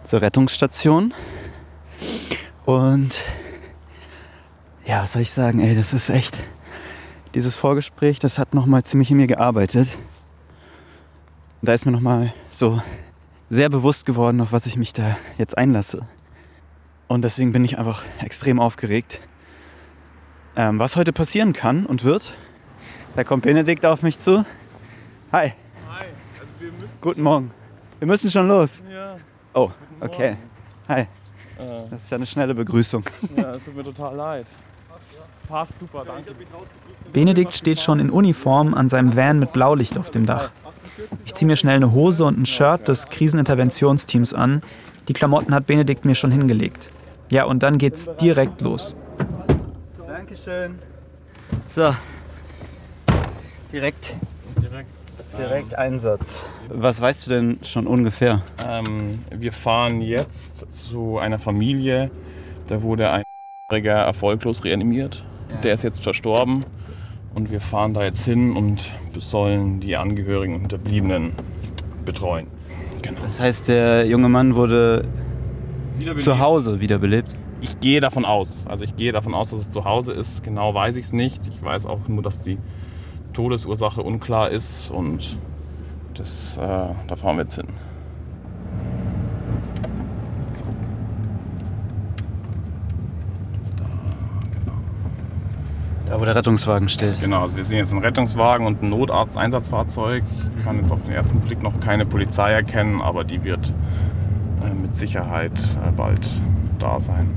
zur 0.02 0.22
Rettungsstation. 0.22 1.12
Und 2.64 3.20
ja, 4.84 5.02
was 5.02 5.12
soll 5.14 5.22
ich 5.22 5.30
sagen, 5.30 5.60
ey, 5.60 5.74
das 5.74 5.92
ist 5.92 6.08
echt. 6.08 6.36
Dieses 7.34 7.56
Vorgespräch, 7.56 8.18
das 8.18 8.38
hat 8.38 8.54
nochmal 8.54 8.82
ziemlich 8.84 9.10
in 9.10 9.16
mir 9.16 9.26
gearbeitet. 9.26 9.88
Da 11.62 11.72
ist 11.72 11.86
mir 11.86 11.92
nochmal 11.92 12.34
so 12.50 12.82
sehr 13.48 13.68
bewusst 13.68 14.06
geworden, 14.06 14.40
auf 14.40 14.52
was 14.52 14.66
ich 14.66 14.76
mich 14.76 14.92
da 14.92 15.16
jetzt 15.38 15.56
einlasse. 15.56 16.06
Und 17.08 17.22
deswegen 17.22 17.52
bin 17.52 17.64
ich 17.64 17.78
einfach 17.78 18.02
extrem 18.20 18.60
aufgeregt. 18.60 19.20
Ähm, 20.56 20.78
was 20.78 20.96
heute 20.96 21.12
passieren 21.12 21.52
kann 21.52 21.86
und 21.86 22.04
wird. 22.04 22.34
Da 23.16 23.24
kommt 23.24 23.42
Benedikt 23.42 23.84
auf 23.86 24.02
mich 24.02 24.18
zu. 24.18 24.44
Hi. 25.32 25.52
Hi. 25.88 26.06
Also 26.38 26.86
Guten 27.00 27.22
Morgen. 27.22 27.50
Wir 27.98 28.08
müssen 28.08 28.30
schon 28.30 28.48
los. 28.48 28.82
ja. 28.90 29.16
Oh, 29.54 29.70
okay. 30.00 30.36
Hi. 30.88 31.06
Das 31.90 32.02
ist 32.02 32.10
ja 32.10 32.16
eine 32.16 32.26
schnelle 32.26 32.54
Begrüßung. 32.54 33.04
Ja, 33.36 33.52
es 33.52 33.64
tut 33.64 33.76
mir 33.76 33.84
total 33.84 34.14
leid. 34.16 34.46
Passt 35.48 35.78
super, 35.78 36.04
danke. 36.06 36.32
Benedikt 37.12 37.54
steht 37.54 37.78
schon 37.78 38.00
in 38.00 38.10
Uniform 38.10 38.74
an 38.74 38.88
seinem 38.88 39.16
Van 39.16 39.38
mit 39.38 39.52
Blaulicht 39.52 39.98
auf 39.98 40.10
dem 40.10 40.24
Dach. 40.26 40.50
Ich 41.24 41.34
ziehe 41.34 41.46
mir 41.46 41.56
schnell 41.56 41.76
eine 41.76 41.92
Hose 41.92 42.24
und 42.24 42.38
ein 42.38 42.46
Shirt 42.46 42.88
des 42.88 43.06
Kriseninterventionsteams 43.06 44.34
an. 44.34 44.62
Die 45.08 45.12
Klamotten 45.12 45.54
hat 45.54 45.66
Benedikt 45.66 46.04
mir 46.04 46.14
schon 46.14 46.30
hingelegt. 46.30 46.90
Ja, 47.30 47.44
und 47.44 47.62
dann 47.62 47.78
geht's 47.78 48.08
direkt 48.20 48.60
los. 48.60 48.94
Dankeschön. 50.06 50.78
So. 51.68 51.94
Direkt, 53.72 54.14
Direkt. 55.38 55.76
Einsatz. 55.76 56.44
Was 56.68 57.00
weißt 57.00 57.26
du 57.26 57.30
denn 57.30 57.58
schon 57.62 57.86
ungefähr? 57.86 58.42
Ähm, 58.66 59.18
wir 59.30 59.52
fahren 59.52 60.00
jetzt 60.00 60.72
zu 60.72 61.18
einer 61.18 61.38
Familie. 61.38 62.10
Da 62.68 62.82
wurde 62.82 63.10
ein 63.10 63.24
erfolglos 63.70 64.64
reanimiert. 64.64 65.24
Der 65.62 65.74
ist 65.74 65.82
jetzt 65.82 66.02
verstorben. 66.02 66.64
Und 67.34 67.50
wir 67.50 67.60
fahren 67.60 67.94
da 67.94 68.04
jetzt 68.04 68.24
hin 68.24 68.54
und 68.56 68.92
sollen 69.18 69.80
die 69.80 69.96
Angehörigen 69.96 70.54
und 70.54 70.60
Hinterbliebenen 70.60 71.32
betreuen. 72.04 72.46
Genau. 73.00 73.20
Das 73.22 73.40
heißt, 73.40 73.68
der 73.68 74.06
junge 74.06 74.28
Mann 74.28 74.54
wurde 74.54 75.02
zu 76.18 76.38
Hause 76.38 76.80
wiederbelebt. 76.80 77.34
Ich 77.62 77.80
gehe 77.80 78.00
davon 78.00 78.24
aus. 78.24 78.66
Also 78.66 78.84
ich 78.84 78.96
gehe 78.96 79.12
davon 79.12 79.34
aus, 79.34 79.50
dass 79.50 79.60
es 79.60 79.70
zu 79.70 79.84
Hause 79.84 80.12
ist. 80.12 80.42
Genau 80.44 80.74
weiß 80.74 80.96
ich 80.96 81.06
es 81.06 81.12
nicht. 81.12 81.46
Ich 81.46 81.62
weiß 81.62 81.86
auch 81.86 82.06
nur, 82.08 82.22
dass 82.22 82.40
die 82.40 82.58
Todesursache 83.32 84.02
unklar 84.02 84.50
ist 84.50 84.90
und 84.90 85.36
das, 86.14 86.56
äh, 86.56 86.60
da 86.60 87.16
fahren 87.16 87.36
wir 87.36 87.42
jetzt 87.42 87.56
hin. 87.56 87.68
Da, 96.06 96.20
wo 96.20 96.24
der 96.24 96.34
Rettungswagen 96.34 96.88
steht. 96.88 97.20
Genau, 97.20 97.42
also 97.42 97.56
wir 97.56 97.64
sehen 97.64 97.78
jetzt 97.78 97.92
einen 97.92 98.02
Rettungswagen 98.02 98.66
und 98.66 98.82
ein 98.82 98.90
Notarzt-Einsatzfahrzeug. 98.90 100.24
Ich 100.58 100.64
kann 100.64 100.76
jetzt 100.78 100.92
auf 100.92 101.02
den 101.04 101.12
ersten 101.12 101.40
Blick 101.40 101.62
noch 101.62 101.78
keine 101.80 102.04
Polizei 102.04 102.52
erkennen, 102.52 103.00
aber 103.00 103.24
die 103.24 103.42
wird 103.44 103.72
äh, 104.62 104.74
mit 104.74 104.96
Sicherheit 104.96 105.52
äh, 105.86 105.90
bald 105.96 106.28
da 106.78 106.98
sein. 107.00 107.30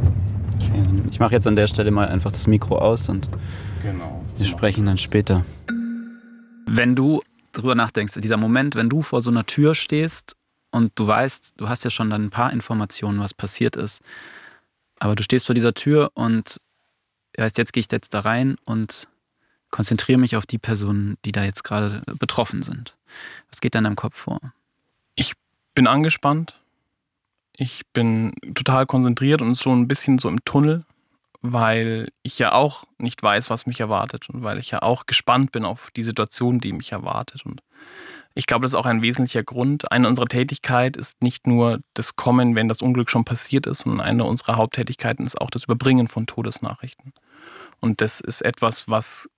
Okay, 0.56 0.82
ich 1.10 1.20
mache 1.20 1.34
jetzt 1.34 1.48
an 1.48 1.56
der 1.56 1.68
Stelle 1.68 1.92
mal 1.92 2.08
einfach 2.08 2.32
das 2.32 2.48
Mikro 2.48 2.78
aus 2.78 3.08
und 3.08 3.30
Genau. 3.84 4.22
wir 4.38 4.46
sprechen 4.46 4.86
dann 4.88 4.98
später. 4.98 5.44
Wenn 6.66 6.96
du 6.96 7.22
drüber 7.52 7.76
nachdenkst, 7.76 8.14
dieser 8.16 8.38
Moment, 8.38 8.76
wenn 8.76 8.90
du 8.90 9.02
vor 9.02 9.22
so 9.22 9.30
einer 9.30 9.46
Tür 9.46 9.76
stehst 9.76 10.36
und 10.72 10.92
du 10.96 11.08
weißt, 11.08 11.54
du 11.58 11.70
hast 11.70 11.84
ja 11.84 11.90
schon 11.90 12.10
dann 12.10 12.26
ein 12.26 12.30
paar 12.30 12.52
Informationen, 12.52 13.20
was 13.20 13.34
passiert 13.34 13.76
ist, 13.76 14.02
aber 15.00 15.16
du 15.16 15.24
stehst 15.24 15.46
vor 15.46 15.56
dieser 15.56 15.74
Tür 15.74 16.12
und 16.14 16.60
heißt, 17.40 17.58
jetzt 17.58 17.74
gehe 17.74 17.82
ich 17.82 17.92
jetzt 17.92 18.14
da 18.14 18.22
rein 18.22 18.56
und 18.66 19.08
konzentriere 19.72 20.18
mich 20.18 20.36
auf 20.36 20.46
die 20.46 20.58
Personen, 20.58 21.18
die 21.26 21.32
da 21.32 21.44
jetzt 21.44 21.64
gerade 21.64 22.02
betroffen 22.20 22.64
sind. 22.64 22.96
Was 23.50 23.60
geht 23.62 23.76
dann 23.76 23.80
in 23.82 23.90
deinem 23.90 23.96
Kopf 23.96 24.16
vor? 24.16 24.40
bin 25.76 25.88
angespannt. 25.88 26.60
Ich 27.54 27.86
bin 27.94 28.34
total 28.56 28.86
konzentriert 28.86 29.42
und 29.42 29.56
so 29.56 29.72
ein 29.72 29.88
bisschen 29.88 30.18
so 30.18 30.28
im 30.28 30.44
Tunnel, 30.46 30.84
weil 31.42 32.10
ich 32.24 32.40
ja 32.40 32.52
auch 32.52 32.86
nicht 32.98 33.22
weiß, 33.22 33.50
was 33.50 33.66
mich 33.66 33.80
erwartet 33.80 34.30
und 34.30 34.44
weil 34.44 34.60
ich 34.60 34.72
ja 34.72 34.82
auch 34.82 35.06
gespannt 35.06 35.52
bin 35.52 35.66
auf 35.66 35.92
die 35.96 36.04
Situation, 36.04 36.60
die 36.60 36.74
mich 36.74 36.92
erwartet. 36.92 37.46
Und 37.46 37.62
ich 38.34 38.48
glaube, 38.48 38.64
das 38.64 38.72
ist 38.72 38.76
auch 38.76 38.86
ein 38.86 39.02
wesentlicher 39.02 39.44
Grund. 39.44 39.92
Eine 39.92 40.08
unserer 40.08 40.28
Tätigkeit 40.28 40.98
ist 40.98 41.22
nicht 41.22 41.48
nur 41.48 41.80
das 41.94 42.16
Kommen, 42.16 42.56
wenn 42.56 42.68
das 42.68 42.82
Unglück 42.82 43.10
schon 43.10 43.26
passiert 43.26 43.66
ist, 43.66 43.80
sondern 43.80 44.06
eine 44.06 44.26
unserer 44.26 44.58
Haupttätigkeiten 44.58 45.26
ist 45.26 45.40
auch 45.40 45.50
das 45.50 45.64
Überbringen 45.64 46.08
von 46.08 46.28
Todesnachrichten. 46.28 47.14
Und 47.80 48.02
das 48.02 48.20
ist 48.20 48.42
etwas, 48.42 48.90
was 48.90 49.30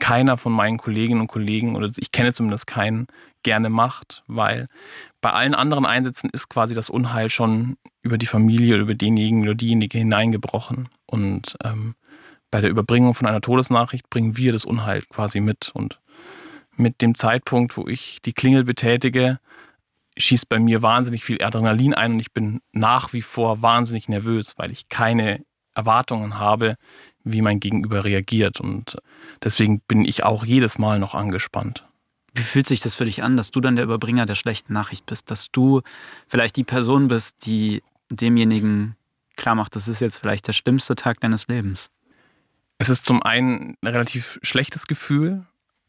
keiner 0.00 0.36
von 0.36 0.52
meinen 0.52 0.76
Kolleginnen 0.76 1.20
und 1.20 1.28
Kollegen, 1.28 1.76
oder 1.76 1.88
ich 1.96 2.12
kenne 2.12 2.32
zumindest 2.32 2.66
keinen, 2.66 3.06
gerne 3.42 3.70
macht, 3.70 4.24
weil 4.26 4.68
bei 5.20 5.30
allen 5.30 5.54
anderen 5.54 5.86
Einsätzen 5.86 6.30
ist 6.32 6.48
quasi 6.48 6.74
das 6.74 6.90
Unheil 6.90 7.30
schon 7.30 7.76
über 8.02 8.18
die 8.18 8.26
Familie, 8.26 8.76
über 8.76 8.94
denjenigen 8.94 9.42
oder 9.42 9.54
diejenige 9.54 9.98
hineingebrochen. 9.98 10.88
Und 11.06 11.56
ähm, 11.62 11.94
bei 12.50 12.60
der 12.60 12.70
Überbringung 12.70 13.14
von 13.14 13.26
einer 13.26 13.40
Todesnachricht 13.40 14.08
bringen 14.10 14.36
wir 14.36 14.52
das 14.52 14.64
Unheil 14.64 15.02
quasi 15.02 15.40
mit. 15.40 15.70
Und 15.74 16.00
mit 16.76 17.02
dem 17.02 17.14
Zeitpunkt, 17.14 17.76
wo 17.76 17.86
ich 17.88 18.20
die 18.22 18.32
Klingel 18.32 18.64
betätige, 18.64 19.38
schießt 20.16 20.48
bei 20.48 20.58
mir 20.58 20.82
wahnsinnig 20.82 21.24
viel 21.24 21.42
Adrenalin 21.42 21.94
ein 21.94 22.12
und 22.12 22.20
ich 22.20 22.32
bin 22.32 22.60
nach 22.72 23.12
wie 23.12 23.22
vor 23.22 23.62
wahnsinnig 23.62 24.08
nervös, 24.08 24.54
weil 24.56 24.70
ich 24.70 24.88
keine 24.88 25.44
Erwartungen 25.74 26.38
habe, 26.38 26.76
wie 27.24 27.42
mein 27.42 27.58
Gegenüber 27.58 28.04
reagiert. 28.04 28.60
Und 28.60 28.98
deswegen 29.42 29.80
bin 29.80 30.04
ich 30.04 30.24
auch 30.24 30.44
jedes 30.44 30.78
Mal 30.78 30.98
noch 30.98 31.14
angespannt. 31.14 31.84
Wie 32.32 32.42
fühlt 32.42 32.66
sich 32.66 32.80
das 32.80 32.94
für 32.96 33.04
dich 33.04 33.22
an, 33.22 33.36
dass 33.36 33.50
du 33.50 33.60
dann 33.60 33.76
der 33.76 33.84
Überbringer 33.84 34.26
der 34.26 34.34
schlechten 34.34 34.72
Nachricht 34.72 35.06
bist? 35.06 35.30
Dass 35.30 35.50
du 35.50 35.82
vielleicht 36.28 36.56
die 36.56 36.64
Person 36.64 37.08
bist, 37.08 37.46
die 37.46 37.82
demjenigen 38.10 38.96
klar 39.36 39.54
macht, 39.54 39.76
das 39.76 39.88
ist 39.88 40.00
jetzt 40.00 40.18
vielleicht 40.18 40.46
der 40.46 40.52
schlimmste 40.52 40.94
Tag 40.94 41.20
deines 41.20 41.48
Lebens? 41.48 41.90
Es 42.78 42.90
ist 42.90 43.04
zum 43.04 43.22
einen 43.22 43.76
ein 43.82 43.88
relativ 43.88 44.38
schlechtes 44.42 44.86
Gefühl, 44.86 45.46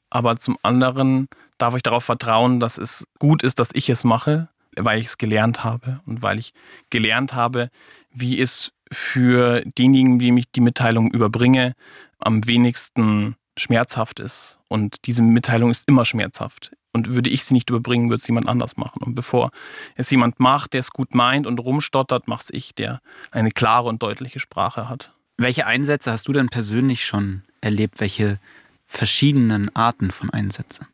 aber 0.09 0.37
zum 0.37 0.57
anderen 0.61 1.27
darf 1.57 1.75
ich 1.75 1.83
darauf 1.83 2.03
vertrauen, 2.03 2.59
dass 2.59 2.77
es 2.77 3.07
gut 3.19 3.43
ist, 3.43 3.59
dass 3.59 3.69
ich 3.73 3.89
es 3.89 4.03
mache, 4.03 4.49
weil 4.75 4.99
ich 4.99 5.07
es 5.07 5.17
gelernt 5.17 5.63
habe 5.63 6.01
und 6.05 6.21
weil 6.21 6.39
ich 6.39 6.53
gelernt 6.89 7.33
habe, 7.33 7.69
wie 8.11 8.39
es 8.39 8.71
für 8.91 9.63
denjenigen, 9.77 10.19
dem 10.19 10.37
ich 10.37 10.51
die 10.51 10.61
Mitteilung 10.61 11.11
überbringe, 11.11 11.73
am 12.19 12.45
wenigsten 12.47 13.35
schmerzhaft 13.57 14.19
ist. 14.19 14.59
Und 14.75 15.05
diese 15.05 15.23
Mitteilung 15.23 15.71
ist 15.71 15.87
immer 15.87 16.03
schmerzhaft. 16.03 16.75
Und 16.91 17.15
würde 17.15 17.29
ich 17.29 17.45
sie 17.45 17.53
nicht 17.53 17.69
überbringen, 17.69 18.09
würde 18.09 18.19
es 18.19 18.27
jemand 18.27 18.49
anders 18.49 18.75
machen. 18.75 19.01
Und 19.01 19.15
bevor 19.15 19.51
es 19.95 20.09
jemand 20.09 20.41
macht, 20.41 20.73
der 20.73 20.81
es 20.81 20.91
gut 20.91 21.15
meint 21.15 21.47
und 21.47 21.61
rumstottert, 21.61 22.27
macht 22.27 22.43
es 22.43 22.49
ich, 22.49 22.75
der 22.75 22.99
eine 23.31 23.51
klare 23.51 23.87
und 23.87 24.03
deutliche 24.03 24.41
Sprache 24.41 24.89
hat. 24.89 25.13
Welche 25.37 25.65
Einsätze 25.65 26.11
hast 26.11 26.27
du 26.27 26.33
denn 26.33 26.49
persönlich 26.49 27.05
schon 27.05 27.43
erlebt? 27.61 28.01
Welche 28.01 28.37
verschiedenen 28.85 29.73
Arten 29.77 30.11
von 30.11 30.29
Einsätzen? 30.29 30.87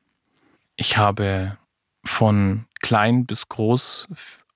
Ich 0.76 0.98
habe 0.98 1.58
von 2.04 2.66
klein 2.82 3.26
bis 3.26 3.50
groß 3.50 4.10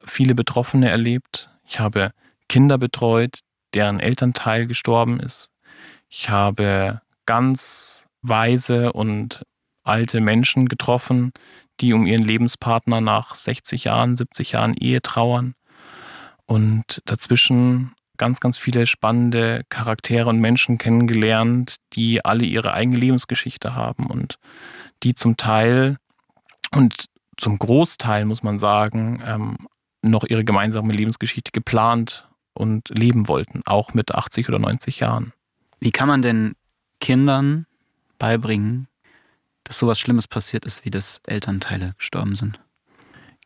viele 0.03 0.35
Betroffene 0.35 0.91
erlebt. 0.91 1.49
Ich 1.65 1.79
habe 1.79 2.11
Kinder 2.47 2.77
betreut, 2.77 3.39
deren 3.73 3.99
Elternteil 3.99 4.67
gestorben 4.67 5.19
ist. 5.19 5.49
Ich 6.09 6.29
habe 6.29 7.01
ganz 7.25 8.04
weise 8.27 8.93
und 8.93 9.43
alte 9.83 10.21
Menschen 10.21 10.67
getroffen, 10.67 11.31
die 11.79 11.93
um 11.93 12.05
ihren 12.05 12.23
Lebenspartner 12.23 13.01
nach 13.01 13.35
60 13.35 13.85
Jahren, 13.85 14.15
70 14.15 14.53
Jahren 14.53 14.73
Ehe 14.73 15.01
trauern. 15.01 15.55
Und 16.45 17.01
dazwischen 17.05 17.93
ganz, 18.17 18.39
ganz 18.39 18.57
viele 18.57 18.85
spannende 18.85 19.63
Charaktere 19.69 20.29
und 20.29 20.39
Menschen 20.39 20.77
kennengelernt, 20.77 21.77
die 21.93 22.23
alle 22.23 22.45
ihre 22.45 22.73
eigene 22.73 22.97
Lebensgeschichte 22.97 23.75
haben 23.75 24.07
und 24.07 24.39
die 25.03 25.13
zum 25.13 25.37
Teil 25.37 25.97
und 26.71 27.05
zum 27.37 27.59
Großteil, 27.59 28.25
muss 28.25 28.43
man 28.43 28.59
sagen, 28.59 29.21
ähm, 29.25 29.57
noch 30.01 30.23
ihre 30.23 30.45
gemeinsame 30.45 30.93
Lebensgeschichte 30.93 31.51
geplant 31.51 32.29
und 32.53 32.89
leben 32.89 33.27
wollten, 33.27 33.61
auch 33.65 33.93
mit 33.93 34.13
80 34.13 34.47
oder 34.47 34.59
90 34.59 35.01
Jahren. 35.01 35.33
Wie 35.79 35.91
kann 35.91 36.07
man 36.07 36.21
denn 36.21 36.55
Kindern 37.01 37.65
beibringen, 38.17 38.87
dass 39.63 39.79
sowas 39.79 39.99
Schlimmes 39.99 40.27
passiert 40.27 40.65
ist, 40.65 40.85
wie 40.85 40.91
dass 40.91 41.21
Elternteile 41.25 41.93
gestorben 41.97 42.35
sind? 42.35 42.59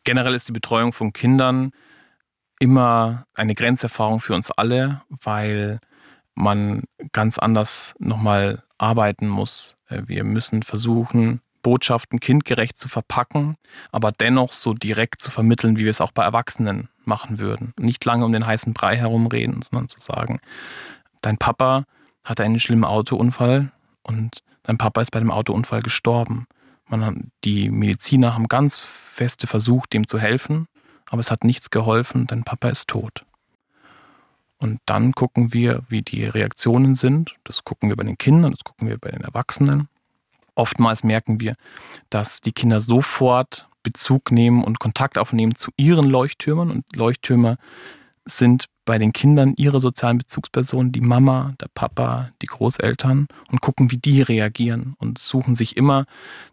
Generell 0.04 0.34
ist 0.34 0.48
die 0.48 0.52
Betreuung 0.52 0.92
von 0.92 1.12
Kindern 1.12 1.72
immer 2.58 3.26
eine 3.34 3.54
Grenzerfahrung 3.54 4.20
für 4.20 4.34
uns 4.34 4.50
alle, 4.50 5.02
weil 5.08 5.80
man 6.34 6.84
ganz 7.12 7.38
anders 7.38 7.94
nochmal 7.98 8.62
arbeiten 8.78 9.28
muss. 9.28 9.76
Äh, 9.88 10.02
wir 10.06 10.24
müssen 10.24 10.62
versuchen, 10.62 11.40
Botschaften 11.62 12.20
kindgerecht 12.20 12.78
zu 12.78 12.88
verpacken, 12.88 13.56
aber 13.92 14.12
dennoch 14.12 14.52
so 14.52 14.72
direkt 14.72 15.20
zu 15.20 15.30
vermitteln, 15.30 15.78
wie 15.78 15.84
wir 15.84 15.90
es 15.90 16.00
auch 16.00 16.12
bei 16.12 16.24
Erwachsenen 16.24 16.88
machen 17.04 17.38
würden. 17.38 17.74
Nicht 17.78 18.04
lange 18.04 18.24
um 18.24 18.32
den 18.32 18.46
heißen 18.46 18.72
Brei 18.72 18.96
herumreden, 18.96 19.60
sondern 19.60 19.88
zu 19.88 20.00
sagen, 20.00 20.40
dein 21.20 21.36
Papa 21.36 21.84
hatte 22.24 22.44
einen 22.44 22.60
schlimmen 22.60 22.84
Autounfall 22.84 23.72
und 24.02 24.42
dein 24.62 24.78
Papa 24.78 25.00
ist 25.00 25.10
bei 25.10 25.18
dem 25.18 25.30
Autounfall 25.30 25.82
gestorben. 25.82 26.46
Hat, 26.90 27.14
die 27.44 27.70
Mediziner 27.70 28.34
haben 28.34 28.48
ganz 28.48 28.80
feste 28.80 29.46
versucht, 29.46 29.92
dem 29.92 30.08
zu 30.08 30.18
helfen, 30.18 30.66
aber 31.08 31.20
es 31.20 31.30
hat 31.30 31.44
nichts 31.44 31.70
geholfen, 31.70 32.26
dein 32.26 32.42
Papa 32.42 32.68
ist 32.68 32.88
tot. 32.88 33.24
Und 34.58 34.80
dann 34.86 35.12
gucken 35.12 35.54
wir, 35.54 35.82
wie 35.88 36.02
die 36.02 36.24
Reaktionen 36.24 36.94
sind. 36.94 37.36
Das 37.44 37.64
gucken 37.64 37.88
wir 37.88 37.96
bei 37.96 38.04
den 38.04 38.18
Kindern, 38.18 38.52
das 38.52 38.64
gucken 38.64 38.88
wir 38.88 38.98
bei 38.98 39.10
den 39.10 39.22
Erwachsenen. 39.22 39.88
Oftmals 40.54 41.02
merken 41.04 41.40
wir, 41.40 41.54
dass 42.10 42.40
die 42.40 42.52
Kinder 42.52 42.80
sofort 42.80 43.66
Bezug 43.82 44.30
nehmen 44.30 44.62
und 44.62 44.78
Kontakt 44.78 45.16
aufnehmen 45.16 45.54
zu 45.54 45.70
ihren 45.76 46.06
Leuchttürmern. 46.06 46.70
Und 46.70 46.84
Leuchttürmer 46.94 47.56
sind 48.24 48.66
bei 48.84 48.98
den 48.98 49.12
Kindern 49.12 49.54
ihre 49.56 49.80
sozialen 49.80 50.18
Bezugspersonen, 50.18 50.92
die 50.92 51.00
Mama, 51.00 51.54
der 51.60 51.68
Papa, 51.74 52.30
die 52.42 52.46
Großeltern 52.46 53.28
und 53.50 53.60
gucken, 53.60 53.90
wie 53.90 53.98
die 53.98 54.22
reagieren 54.22 54.94
und 54.98 55.18
suchen 55.18 55.54
sich 55.54 55.76
immer 55.76 56.06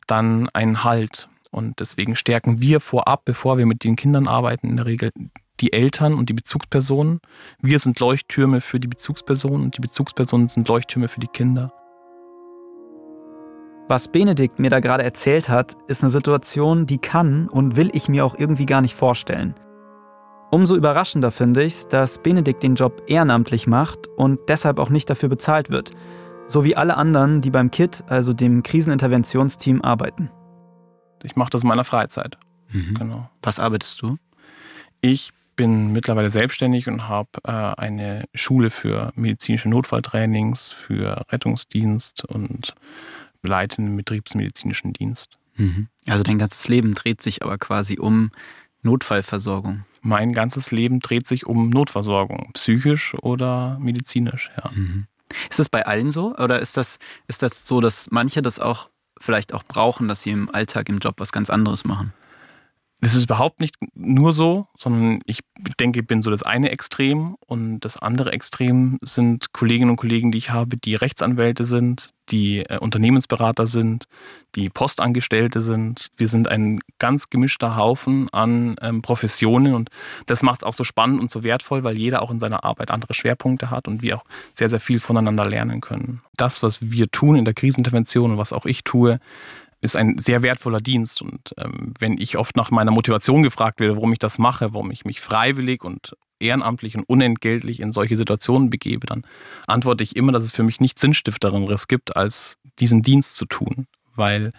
dann 0.05 0.49
einen 0.49 0.83
Halt. 0.83 1.29
Und 1.51 1.79
deswegen 1.79 2.15
stärken 2.15 2.61
wir 2.61 2.79
vorab, 2.79 3.25
bevor 3.25 3.57
wir 3.57 3.65
mit 3.65 3.83
den 3.83 3.95
Kindern 3.95 4.27
arbeiten, 4.27 4.69
in 4.69 4.77
der 4.77 4.85
Regel 4.85 5.11
die 5.59 5.73
Eltern 5.73 6.13
und 6.13 6.29
die 6.29 6.33
Bezugspersonen. 6.33 7.19
Wir 7.61 7.79
sind 7.79 7.99
Leuchttürme 7.99 8.61
für 8.61 8.79
die 8.79 8.87
Bezugspersonen 8.87 9.63
und 9.63 9.77
die 9.77 9.81
Bezugspersonen 9.81 10.47
sind 10.47 10.67
Leuchttürme 10.67 11.07
für 11.07 11.19
die 11.19 11.27
Kinder. 11.27 11.73
Was 13.89 14.09
Benedikt 14.09 14.59
mir 14.59 14.69
da 14.69 14.81
gerade 14.81 15.03
erzählt 15.03 15.47
hat, 15.47 15.73
ist 15.87 16.03
eine 16.03 16.09
Situation, 16.09 16.85
die 16.85 16.97
kann 16.97 17.47
und 17.47 17.77
will 17.77 17.89
ich 17.93 18.09
mir 18.09 18.25
auch 18.25 18.37
irgendwie 18.37 18.65
gar 18.65 18.81
nicht 18.81 18.93
vorstellen. 18.93 19.55
Umso 20.49 20.75
überraschender 20.77 21.31
finde 21.31 21.63
ich 21.63 21.73
es, 21.73 21.87
dass 21.89 22.23
Benedikt 22.23 22.63
den 22.63 22.75
Job 22.75 23.03
ehrenamtlich 23.07 23.67
macht 23.67 24.07
und 24.15 24.39
deshalb 24.47 24.79
auch 24.79 24.89
nicht 24.89 25.09
dafür 25.09 25.27
bezahlt 25.27 25.69
wird, 25.69 25.91
so 26.47 26.63
wie 26.63 26.75
alle 26.77 26.95
anderen, 26.95 27.41
die 27.41 27.51
beim 27.51 27.69
KIT, 27.69 28.05
also 28.07 28.31
dem 28.31 28.63
Kriseninterventionsteam, 28.63 29.81
arbeiten. 29.81 30.31
Ich 31.23 31.35
mache 31.35 31.49
das 31.49 31.63
in 31.63 31.67
meiner 31.67 31.83
Freizeit. 31.83 32.37
Mhm. 32.71 32.93
Genau. 32.93 33.29
Was 33.41 33.59
arbeitest 33.59 34.01
du? 34.01 34.17
Ich 35.01 35.31
bin 35.57 35.91
mittlerweile 35.91 36.29
selbstständig 36.29 36.87
und 36.87 37.09
habe 37.09 37.29
äh, 37.43 37.51
eine 37.51 38.25
Schule 38.33 38.69
für 38.69 39.11
medizinische 39.15 39.67
Notfalltrainings, 39.67 40.69
für 40.69 41.25
Rettungsdienst 41.29 42.23
und 42.25 42.73
leite 43.43 43.79
einen 43.79 43.97
betriebsmedizinischen 43.97 44.93
Dienst. 44.93 45.37
Mhm. 45.55 45.87
Also 46.05 46.23
dein 46.23 46.37
ganzes 46.37 46.67
Leben 46.69 46.93
dreht 46.93 47.21
sich 47.21 47.43
aber 47.43 47.57
quasi 47.57 47.97
um 47.99 48.31
Notfallversorgung. 48.87 49.85
Mein 50.01 50.31
ganzes 50.31 50.71
Leben 50.71 50.99
dreht 50.99 51.27
sich 51.27 51.45
um 51.45 51.69
Notversorgung, 51.69 52.51
psychisch 52.53 53.15
oder 53.21 53.77
medizinisch, 53.79 54.51
ja. 54.57 54.71
Mhm. 54.71 55.07
Ist 55.49 55.59
das 55.59 55.67
bei 55.67 55.85
allen 55.85 56.09
so? 56.09 56.33
Oder 56.35 56.59
ist 56.59 56.77
das, 56.77 56.99
ist 57.27 57.43
das 57.43 57.67
so, 57.67 57.81
dass 57.81 58.09
manche 58.11 58.41
das 58.41 58.59
auch 58.59 58.89
vielleicht 59.19 59.53
auch 59.53 59.63
brauchen, 59.63 60.07
dass 60.07 60.23
sie 60.23 60.31
im 60.31 60.53
Alltag, 60.53 60.87
im 60.87 60.99
Job 60.99 61.15
was 61.17 61.33
ganz 61.33 61.49
anderes 61.49 61.83
machen? 61.83 62.13
Das 62.99 63.13
ist 63.13 63.25
überhaupt 63.25 63.59
nicht 63.59 63.75
nur 63.93 64.33
so, 64.33 64.67
sondern 64.75 65.21
ich 65.25 65.41
denke, 65.79 65.99
ich 65.99 66.07
bin 66.07 66.23
so 66.23 66.31
das 66.31 66.41
eine 66.41 66.71
Extrem 66.71 67.35
und 67.45 67.81
das 67.81 67.97
andere 67.97 68.31
Extrem 68.31 68.97
sind 69.03 69.53
Kolleginnen 69.53 69.91
und 69.91 69.97
Kollegen, 69.97 70.31
die 70.31 70.39
ich 70.39 70.49
habe, 70.49 70.77
die 70.77 70.95
Rechtsanwälte 70.95 71.63
sind, 71.63 72.09
die 72.29 72.59
äh, 72.59 72.79
Unternehmensberater 72.79 73.67
sind, 73.67 74.05
die 74.55 74.69
Postangestellte 74.69 75.61
sind. 75.61 76.09
Wir 76.17 76.27
sind 76.27 76.47
ein 76.47 76.79
ganz 76.97 77.29
gemischter 77.29 77.75
Haufen 77.75 78.29
an 78.33 78.75
ähm, 78.81 79.03
Professionen 79.03 79.75
und 79.75 79.89
das 80.25 80.41
macht 80.41 80.61
es 80.61 80.63
auch 80.63 80.73
so 80.73 80.83
spannend 80.83 81.21
und 81.21 81.29
so 81.29 81.43
wertvoll, 81.43 81.83
weil 81.83 81.99
jeder 81.99 82.23
auch 82.23 82.31
in 82.31 82.39
seiner 82.39 82.63
Arbeit 82.63 82.89
andere 82.89 83.13
Schwerpunkte 83.13 83.69
hat 83.69 83.87
und 83.87 84.01
wir 84.01 84.17
auch 84.17 84.25
sehr, 84.53 84.69
sehr 84.69 84.79
viel 84.79 84.99
voneinander 84.99 85.45
lernen 85.45 85.81
können. 85.81 86.21
Das, 86.35 86.63
was 86.63 86.91
wir 86.91 87.11
tun 87.11 87.35
in 87.35 87.45
der 87.45 87.53
Krisenintervention 87.53 88.31
und 88.31 88.37
was 88.39 88.53
auch 88.53 88.65
ich 88.65 88.83
tue, 88.83 89.19
ist 89.81 89.95
ein 89.95 90.17
sehr 90.17 90.43
wertvoller 90.43 90.79
Dienst. 90.79 91.21
Und 91.21 91.53
ähm, 91.57 91.93
wenn 91.99 92.17
ich 92.17 92.37
oft 92.37 92.55
nach 92.55 92.71
meiner 92.71 92.91
Motivation 92.91 93.43
gefragt 93.43 93.79
werde, 93.79 93.95
warum 93.95 94.13
ich 94.13 94.19
das 94.19 94.37
mache, 94.37 94.73
warum 94.73 94.91
ich 94.91 95.05
mich 95.05 95.21
freiwillig 95.21 95.83
und 95.83 96.15
ehrenamtlich 96.39 96.95
und 96.95 97.03
unentgeltlich 97.03 97.79
in 97.79 97.91
solche 97.91 98.15
Situationen 98.15 98.69
begebe, 98.69 99.07
dann 99.07 99.23
antworte 99.65 100.03
ich 100.03 100.15
immer, 100.15 100.31
dass 100.31 100.43
es 100.43 100.51
für 100.51 100.63
mich 100.63 100.79
nichts 100.79 101.01
Sinnstifteres 101.01 101.87
gibt, 101.87 102.15
als 102.15 102.57
diesen 102.79 103.01
Dienst 103.01 103.35
zu 103.35 103.45
tun. 103.45 103.87
Weil 104.15 104.51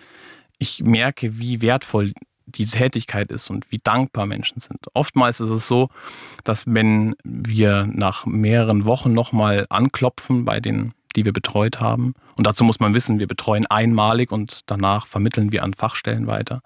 ich 0.58 0.82
merke, 0.84 1.38
wie 1.38 1.62
wertvoll 1.62 2.12
diese 2.46 2.78
Tätigkeit 2.78 3.30
ist 3.30 3.50
und 3.50 3.70
wie 3.70 3.78
dankbar 3.82 4.26
Menschen 4.26 4.58
sind. 4.58 4.86
Oftmals 4.94 5.40
ist 5.40 5.50
es 5.50 5.68
so, 5.68 5.88
dass 6.44 6.64
wenn 6.66 7.14
wir 7.24 7.86
nach 7.86 8.26
mehreren 8.26 8.84
Wochen 8.84 9.12
nochmal 9.12 9.66
anklopfen 9.68 10.44
bei 10.44 10.60
den 10.60 10.94
die 11.18 11.24
wir 11.24 11.32
betreut 11.32 11.80
haben. 11.80 12.14
Und 12.36 12.46
dazu 12.46 12.62
muss 12.62 12.78
man 12.78 12.94
wissen, 12.94 13.18
wir 13.18 13.26
betreuen 13.26 13.66
einmalig 13.66 14.30
und 14.30 14.60
danach 14.66 15.06
vermitteln 15.06 15.50
wir 15.50 15.64
an 15.64 15.74
Fachstellen 15.74 16.28
weiter. 16.28 16.60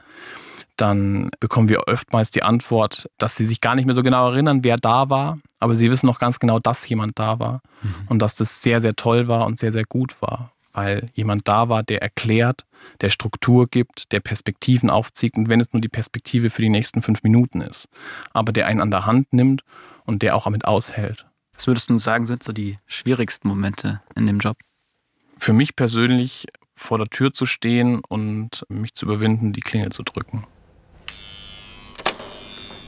Dann 0.77 1.31
bekommen 1.41 1.69
wir 1.71 1.89
oftmals 1.89 2.31
die 2.31 2.43
Antwort, 2.43 3.09
dass 3.19 3.37
sie 3.37 3.45
sich 3.45 3.61
gar 3.61 3.75
nicht 3.75 3.87
mehr 3.87 3.95
so 3.95 4.03
genau 4.03 4.31
erinnern, 4.31 4.63
wer 4.63 4.77
da 4.77 5.09
war, 5.09 5.39
aber 5.59 5.75
sie 5.75 5.91
wissen 5.91 6.07
noch 6.07 6.19
ganz 6.19 6.39
genau, 6.39 6.59
dass 6.59 6.87
jemand 6.89 7.19
da 7.19 7.39
war 7.39 7.61
mhm. 7.83 7.95
und 8.09 8.19
dass 8.21 8.37
das 8.37 8.63
sehr, 8.63 8.81
sehr 8.81 8.95
toll 8.95 9.27
war 9.27 9.47
und 9.47 9.59
sehr, 9.59 9.73
sehr 9.73 9.85
gut 9.85 10.21
war, 10.21 10.53
weil 10.73 11.09
jemand 11.15 11.49
da 11.49 11.69
war, 11.69 11.83
der 11.83 12.03
erklärt, 12.03 12.65
der 13.01 13.11
Struktur 13.11 13.67
gibt, 13.69 14.13
der 14.13 14.21
Perspektiven 14.21 14.91
aufzieht 14.91 15.37
und 15.37 15.49
wenn 15.49 15.61
es 15.61 15.73
nur 15.73 15.81
die 15.81 15.89
Perspektive 15.89 16.51
für 16.51 16.63
die 16.63 16.71
nächsten 16.71 17.01
fünf 17.01 17.23
Minuten 17.23 17.61
ist, 17.61 17.89
aber 18.33 18.53
der 18.53 18.67
einen 18.67 18.81
an 18.81 18.91
der 18.91 19.07
Hand 19.07 19.33
nimmt 19.33 19.63
und 20.05 20.23
der 20.23 20.37
auch 20.37 20.45
damit 20.45 20.67
aushält. 20.67 21.27
Was 21.55 21.67
würdest 21.67 21.91
du 21.91 21.99
sagen, 21.99 22.25
sind 22.25 22.43
so 22.43 22.53
die 22.53 22.79
schwierigsten 22.87 23.49
Momente 23.49 24.01
in 24.17 24.27
dem 24.27 24.39
Job? 24.39 24.57
Für 25.39 25.53
mich 25.53 25.77
persönlich 25.77 26.47
vor 26.75 26.99
der 26.99 27.09
Tür 27.09 27.33
zu 27.33 27.47
stehen 27.47 28.03
und 28.09 28.65
mich 28.69 28.95
zu 28.95 29.07
überwinden, 29.07 29.53
die 29.53 29.61
Klingel 29.61 29.91
zu 29.91 30.03
drücken. 30.03 30.47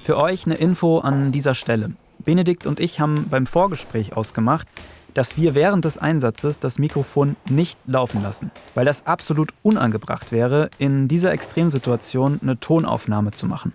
Für 0.03 0.19
euch 0.19 0.47
eine 0.47 0.57
Info 0.57 0.99
an 0.99 1.33
dieser 1.33 1.55
Stelle. 1.55 1.93
Benedikt 2.19 2.67
und 2.67 2.81
ich 2.81 3.01
haben 3.01 3.29
beim 3.29 3.47
Vorgespräch 3.47 4.17
ausgemacht, 4.17 4.69
dass 5.15 5.37
wir 5.37 5.55
während 5.55 5.85
des 5.85 5.97
Einsatzes 5.97 6.59
das 6.59 6.79
Mikrofon 6.79 7.37
nicht 7.49 7.79
laufen 7.87 8.23
lassen, 8.23 8.51
weil 8.75 8.85
das 8.85 9.07
absolut 9.07 9.53
unangebracht 9.63 10.33
wäre, 10.33 10.71
in 10.79 11.09
dieser 11.09 11.33
Extremsituation 11.33 12.41
eine 12.43 12.59
Tonaufnahme 12.59 13.31
zu 13.31 13.47
machen. 13.47 13.73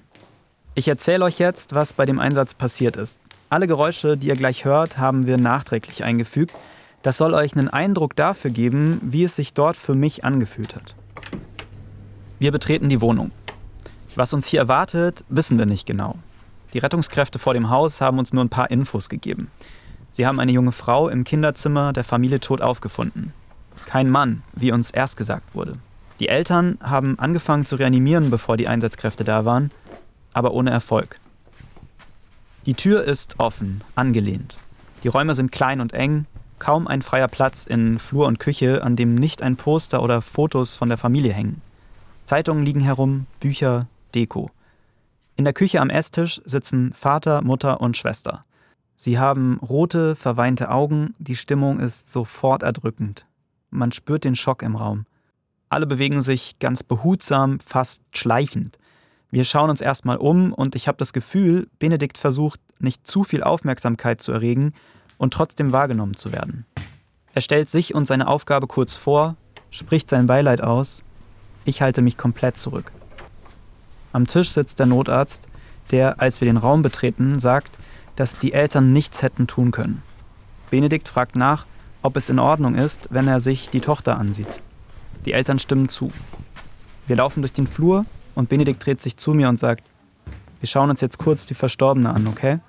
Ich 0.75 0.87
erzähle 0.87 1.25
euch 1.25 1.39
jetzt, 1.39 1.73
was 1.73 1.93
bei 1.93 2.05
dem 2.05 2.19
Einsatz 2.19 2.53
passiert 2.53 2.97
ist. 2.97 3.19
Alle 3.51 3.65
Geräusche, 3.65 4.15
die 4.15 4.27
ihr 4.27 4.35
gleich 4.35 4.63
hört, 4.63 4.99
haben 4.99 5.25
wir 5.25 5.37
nachträglich 5.37 6.03
eingefügt. 6.03 6.53
Das 7.01 7.17
soll 7.17 7.33
euch 7.33 7.55
einen 7.55 7.67
Eindruck 7.67 8.15
dafür 8.15 8.51
geben, 8.51 8.99
wie 9.01 9.23
es 9.23 9.35
sich 9.35 9.53
dort 9.53 9.75
für 9.75 9.95
mich 9.95 10.23
angefühlt 10.23 10.75
hat. 10.75 10.93
Wir 12.37 12.51
betreten 12.51 12.89
die 12.89 13.01
Wohnung. 13.01 13.31
Was 14.15 14.33
uns 14.33 14.45
hier 14.45 14.59
erwartet, 14.59 15.25
wissen 15.29 15.57
wir 15.57 15.65
nicht 15.65 15.87
genau. 15.87 16.15
Die 16.73 16.77
Rettungskräfte 16.77 17.39
vor 17.39 17.55
dem 17.55 17.71
Haus 17.71 18.01
haben 18.01 18.19
uns 18.19 18.33
nur 18.33 18.43
ein 18.43 18.49
paar 18.49 18.69
Infos 18.69 19.09
gegeben. 19.09 19.49
Sie 20.11 20.27
haben 20.27 20.39
eine 20.39 20.51
junge 20.51 20.71
Frau 20.71 21.09
im 21.09 21.23
Kinderzimmer 21.23 21.91
der 21.91 22.03
Familie 22.03 22.39
tot 22.39 22.61
aufgefunden. 22.61 23.33
Kein 23.87 24.11
Mann, 24.11 24.43
wie 24.53 24.71
uns 24.71 24.91
erst 24.91 25.17
gesagt 25.17 25.55
wurde. 25.55 25.79
Die 26.19 26.27
Eltern 26.27 26.77
haben 26.83 27.17
angefangen 27.17 27.65
zu 27.65 27.77
reanimieren, 27.77 28.29
bevor 28.29 28.57
die 28.57 28.67
Einsatzkräfte 28.67 29.23
da 29.23 29.45
waren, 29.45 29.71
aber 30.33 30.51
ohne 30.51 30.69
Erfolg. 30.69 31.19
Die 32.69 32.75
Tür 32.75 33.03
ist 33.03 33.39
offen, 33.39 33.81
angelehnt. 33.95 34.59
Die 35.01 35.07
Räume 35.07 35.33
sind 35.33 35.51
klein 35.51 35.81
und 35.81 35.91
eng, 35.93 36.27
kaum 36.59 36.87
ein 36.87 37.01
freier 37.01 37.27
Platz 37.27 37.65
in 37.65 37.97
Flur 37.97 38.27
und 38.27 38.37
Küche, 38.37 38.83
an 38.83 38.95
dem 38.95 39.15
nicht 39.15 39.41
ein 39.41 39.55
Poster 39.55 40.03
oder 40.03 40.21
Fotos 40.21 40.75
von 40.75 40.87
der 40.87 40.99
Familie 40.99 41.33
hängen. 41.33 41.63
Zeitungen 42.25 42.63
liegen 42.63 42.81
herum, 42.81 43.25
Bücher, 43.39 43.87
Deko. 44.13 44.51
In 45.35 45.45
der 45.45 45.53
Küche 45.53 45.81
am 45.81 45.89
Esstisch 45.89 46.41
sitzen 46.45 46.93
Vater, 46.93 47.41
Mutter 47.41 47.81
und 47.81 47.97
Schwester. 47.97 48.45
Sie 48.95 49.17
haben 49.17 49.59
rote, 49.67 50.13
verweinte 50.13 50.69
Augen, 50.69 51.15
die 51.17 51.35
Stimmung 51.35 51.79
ist 51.79 52.11
sofort 52.11 52.61
erdrückend. 52.61 53.25
Man 53.71 53.91
spürt 53.91 54.25
den 54.25 54.35
Schock 54.35 54.61
im 54.61 54.75
Raum. 54.75 55.07
Alle 55.69 55.87
bewegen 55.87 56.21
sich 56.21 56.59
ganz 56.59 56.83
behutsam, 56.83 57.61
fast 57.61 58.03
schleichend. 58.13 58.77
Wir 59.31 59.43
schauen 59.43 59.69
uns 59.69 59.81
erstmal 59.81 60.17
um 60.17 60.53
und 60.53 60.75
ich 60.75 60.87
habe 60.87 60.97
das 60.97 61.13
Gefühl, 61.13 61.67
Benedikt 61.77 62.17
versucht, 62.17 62.59
nicht 62.79 63.05
zu 63.05 63.23
viel 63.23 63.43
Aufmerksamkeit 63.43 64.21
zu 64.21 64.31
erregen 64.31 64.73
und 65.17 65.33
trotzdem 65.33 65.71
wahrgenommen 65.71 66.15
zu 66.15 66.31
werden. 66.31 66.65
Er 67.33 67.41
stellt 67.41 67.69
sich 67.69 67.93
und 67.93 68.07
seine 68.07 68.27
Aufgabe 68.27 68.65
kurz 68.65 68.95
vor, 68.95 69.35
spricht 69.69 70.09
sein 70.09 70.25
Beileid 70.25 70.61
aus 70.61 71.03
Ich 71.63 71.81
halte 71.81 72.01
mich 72.01 72.17
komplett 72.17 72.57
zurück. 72.57 72.91
Am 74.13 74.25
Tisch 74.25 74.49
sitzt 74.49 74.79
der 74.79 74.87
Notarzt, 74.87 75.47
der, 75.91 76.19
als 76.19 76.41
wir 76.41 76.47
den 76.47 76.57
Raum 76.57 76.81
betreten, 76.81 77.39
sagt, 77.39 77.77
dass 78.15 78.39
die 78.39 78.53
Eltern 78.53 78.93
nichts 78.93 79.21
hätten 79.21 79.45
tun 79.45 79.69
können. 79.69 80.01
Benedikt 80.71 81.07
fragt 81.07 81.35
nach, 81.35 81.67
ob 82.01 82.17
es 82.17 82.29
in 82.29 82.39
Ordnung 82.39 82.73
ist, 82.73 83.09
wenn 83.11 83.27
er 83.27 83.39
sich 83.39 83.69
die 83.69 83.81
Tochter 83.81 84.17
ansieht. 84.17 84.61
Die 85.25 85.33
Eltern 85.33 85.59
stimmen 85.59 85.89
zu. 85.89 86.11
Wir 87.05 87.17
laufen 87.17 87.41
durch 87.41 87.53
den 87.53 87.67
Flur 87.67 88.05
und 88.35 88.49
Benedikt 88.49 88.85
dreht 88.85 89.01
sich 89.01 89.17
zu 89.17 89.33
mir 89.33 89.49
und 89.49 89.57
sagt, 89.57 89.89
wir 90.59 90.67
schauen 90.67 90.89
uns 90.89 91.01
jetzt 91.01 91.17
kurz 91.17 91.45
die 91.45 91.53
Verstorbene 91.53 92.09
an, 92.09 92.27
okay? 92.27 92.59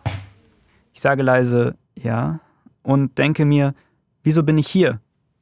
Ich 0.92 1.00
sage 1.00 1.22
leise 1.22 1.76
ja 1.96 2.40
und 2.82 3.18
denke 3.18 3.44
mir, 3.44 3.74
wieso 4.22 4.42
bin 4.42 4.58
ich 4.58 4.68
hier? 4.68 5.00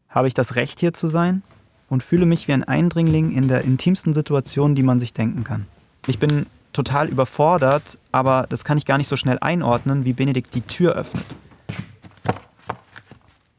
Habe 0.08 0.28
ich 0.28 0.34
das 0.34 0.56
Recht 0.56 0.80
hier 0.80 0.92
zu 0.92 1.08
sein? 1.08 1.42
Und 1.88 2.02
fühle 2.02 2.26
mich 2.26 2.48
wie 2.48 2.52
ein 2.52 2.64
Eindringling 2.64 3.30
in 3.32 3.48
der 3.48 3.64
intimsten 3.64 4.12
Situation, 4.12 4.74
die 4.74 4.82
man 4.82 5.00
sich 5.00 5.14
denken 5.14 5.44
kann. 5.44 5.66
Ich 6.06 6.18
bin 6.18 6.46
total 6.72 7.08
überfordert, 7.08 7.98
aber 8.12 8.46
das 8.48 8.64
kann 8.64 8.78
ich 8.78 8.84
gar 8.84 8.98
nicht 8.98 9.08
so 9.08 9.16
schnell 9.16 9.38
einordnen, 9.40 10.04
wie 10.04 10.12
Benedikt 10.12 10.54
die 10.54 10.60
Tür 10.60 10.92
öffnet. 10.92 11.24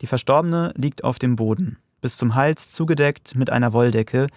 Die 0.02 0.08
Verstorbene 0.08 0.74
liegt 0.78 1.04
auf 1.04 1.19
dem 1.19 1.36
Boden, 1.36 1.78
bis 2.02 2.17
zum 2.17 2.36
Hals 2.36 2.72
zugedeckt 2.72 3.36
mit 3.36 3.50
einer 3.50 3.74
Wolldecke, 3.74 4.28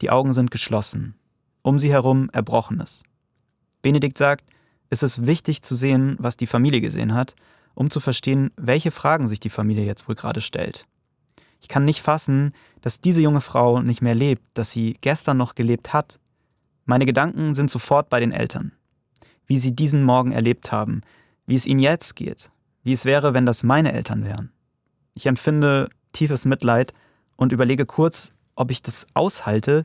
die 0.00 0.10
Augen 0.10 0.32
sind 0.32 0.50
geschlossen. 0.50 1.14
Um 1.64 1.78
sie 1.78 1.90
herum 1.90 2.28
Erbrochenes. 2.30 3.04
Benedikt 3.80 4.18
sagt, 4.18 4.44
es 4.90 5.02
ist 5.02 5.26
wichtig 5.26 5.62
zu 5.62 5.76
sehen, 5.76 6.14
was 6.18 6.36
die 6.36 6.46
Familie 6.46 6.82
gesehen 6.82 7.14
hat, 7.14 7.34
um 7.72 7.88
zu 7.88 8.00
verstehen, 8.00 8.50
welche 8.56 8.90
Fragen 8.90 9.28
sich 9.28 9.40
die 9.40 9.48
Familie 9.48 9.86
jetzt 9.86 10.06
wohl 10.06 10.14
gerade 10.14 10.42
stellt. 10.42 10.84
Ich 11.62 11.68
kann 11.68 11.86
nicht 11.86 12.02
fassen, 12.02 12.52
dass 12.82 13.00
diese 13.00 13.22
junge 13.22 13.40
Frau 13.40 13.80
nicht 13.80 14.02
mehr 14.02 14.14
lebt, 14.14 14.42
dass 14.52 14.72
sie 14.72 14.98
gestern 15.00 15.38
noch 15.38 15.54
gelebt 15.54 15.94
hat. 15.94 16.20
Meine 16.84 17.06
Gedanken 17.06 17.54
sind 17.54 17.70
sofort 17.70 18.10
bei 18.10 18.20
den 18.20 18.32
Eltern. 18.32 18.72
Wie 19.46 19.56
sie 19.56 19.74
diesen 19.74 20.04
Morgen 20.04 20.32
erlebt 20.32 20.70
haben, 20.70 21.00
wie 21.46 21.54
es 21.54 21.64
ihnen 21.64 21.80
jetzt 21.80 22.14
geht, 22.14 22.50
wie 22.82 22.92
es 22.92 23.06
wäre, 23.06 23.32
wenn 23.32 23.46
das 23.46 23.62
meine 23.62 23.94
Eltern 23.94 24.22
wären. 24.22 24.52
Ich 25.14 25.24
empfinde 25.24 25.88
tiefes 26.12 26.44
Mitleid 26.44 26.92
und 27.36 27.52
überlege 27.52 27.86
kurz, 27.86 28.34
ob 28.54 28.70
ich 28.70 28.82
das 28.82 29.06
aushalte, 29.14 29.84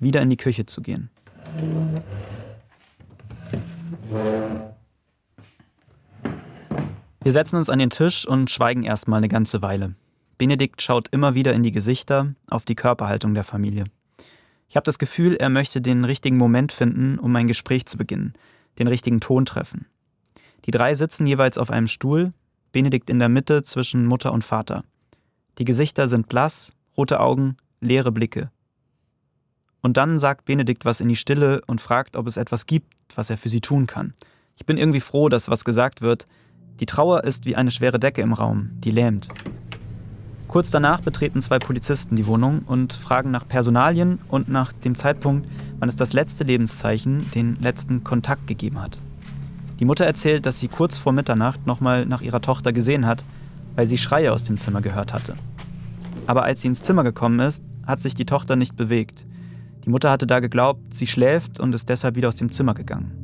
wieder 0.00 0.20
in 0.22 0.30
die 0.30 0.36
Küche 0.36 0.66
zu 0.66 0.82
gehen. 0.82 1.10
Wir 7.22 7.32
setzen 7.32 7.56
uns 7.56 7.68
an 7.68 7.78
den 7.78 7.90
Tisch 7.90 8.26
und 8.26 8.50
schweigen 8.50 8.82
erstmal 8.82 9.18
eine 9.18 9.28
ganze 9.28 9.62
Weile. 9.62 9.94
Benedikt 10.38 10.80
schaut 10.80 11.08
immer 11.10 11.34
wieder 11.34 11.52
in 11.52 11.62
die 11.62 11.70
Gesichter, 11.70 12.34
auf 12.48 12.64
die 12.64 12.74
Körperhaltung 12.74 13.34
der 13.34 13.44
Familie. 13.44 13.84
Ich 14.70 14.76
habe 14.76 14.84
das 14.84 14.98
Gefühl, 14.98 15.36
er 15.36 15.50
möchte 15.50 15.82
den 15.82 16.04
richtigen 16.04 16.38
Moment 16.38 16.72
finden, 16.72 17.18
um 17.18 17.36
ein 17.36 17.46
Gespräch 17.46 17.86
zu 17.86 17.98
beginnen, 17.98 18.32
den 18.78 18.86
richtigen 18.86 19.20
Ton 19.20 19.44
treffen. 19.44 19.86
Die 20.64 20.70
drei 20.70 20.94
sitzen 20.94 21.26
jeweils 21.26 21.58
auf 21.58 21.70
einem 21.70 21.88
Stuhl, 21.88 22.32
Benedikt 22.72 23.10
in 23.10 23.18
der 23.18 23.28
Mitte 23.28 23.62
zwischen 23.62 24.06
Mutter 24.06 24.32
und 24.32 24.44
Vater. 24.44 24.84
Die 25.58 25.64
Gesichter 25.64 26.08
sind 26.08 26.28
blass, 26.28 26.72
rote 26.96 27.20
Augen, 27.20 27.56
leere 27.80 28.12
Blicke. 28.12 28.50
Und 29.82 29.96
dann 29.96 30.18
sagt 30.18 30.44
Benedikt 30.44 30.84
was 30.84 31.00
in 31.00 31.08
die 31.08 31.16
Stille 31.16 31.60
und 31.66 31.80
fragt, 31.80 32.16
ob 32.16 32.26
es 32.26 32.36
etwas 32.36 32.66
gibt, 32.66 32.92
was 33.14 33.30
er 33.30 33.36
für 33.36 33.48
sie 33.48 33.60
tun 33.60 33.86
kann. 33.86 34.14
Ich 34.56 34.66
bin 34.66 34.76
irgendwie 34.76 35.00
froh, 35.00 35.28
dass 35.28 35.48
was 35.48 35.64
gesagt 35.64 36.02
wird. 36.02 36.26
Die 36.80 36.86
Trauer 36.86 37.24
ist 37.24 37.46
wie 37.46 37.56
eine 37.56 37.70
schwere 37.70 37.98
Decke 37.98 38.20
im 38.20 38.32
Raum, 38.32 38.70
die 38.84 38.90
lähmt. 38.90 39.28
Kurz 40.48 40.70
danach 40.70 41.00
betreten 41.00 41.40
zwei 41.42 41.58
Polizisten 41.58 42.16
die 42.16 42.26
Wohnung 42.26 42.62
und 42.66 42.92
fragen 42.92 43.30
nach 43.30 43.46
Personalien 43.46 44.18
und 44.28 44.48
nach 44.48 44.72
dem 44.72 44.96
Zeitpunkt, 44.96 45.48
wann 45.78 45.88
es 45.88 45.96
das 45.96 46.12
letzte 46.12 46.42
Lebenszeichen, 46.44 47.30
den 47.30 47.56
letzten 47.60 48.02
Kontakt 48.02 48.48
gegeben 48.48 48.82
hat. 48.82 49.00
Die 49.78 49.84
Mutter 49.84 50.04
erzählt, 50.04 50.44
dass 50.44 50.58
sie 50.58 50.68
kurz 50.68 50.98
vor 50.98 51.12
Mitternacht 51.12 51.66
nochmal 51.66 52.04
nach 52.04 52.20
ihrer 52.20 52.42
Tochter 52.42 52.72
gesehen 52.72 53.06
hat, 53.06 53.24
weil 53.76 53.86
sie 53.86 53.96
Schreie 53.96 54.32
aus 54.32 54.44
dem 54.44 54.58
Zimmer 54.58 54.80
gehört 54.82 55.12
hatte. 55.12 55.34
Aber 56.26 56.42
als 56.42 56.60
sie 56.60 56.68
ins 56.68 56.82
Zimmer 56.82 57.04
gekommen 57.04 57.40
ist, 57.40 57.62
hat 57.86 58.00
sich 58.00 58.14
die 58.14 58.26
Tochter 58.26 58.56
nicht 58.56 58.76
bewegt. 58.76 59.24
Die 59.84 59.90
Mutter 59.90 60.10
hatte 60.10 60.26
da 60.26 60.40
geglaubt, 60.40 60.94
sie 60.94 61.06
schläft 61.06 61.60
und 61.60 61.74
ist 61.74 61.88
deshalb 61.88 62.16
wieder 62.16 62.28
aus 62.28 62.36
dem 62.36 62.52
Zimmer 62.52 62.74
gegangen. 62.74 63.20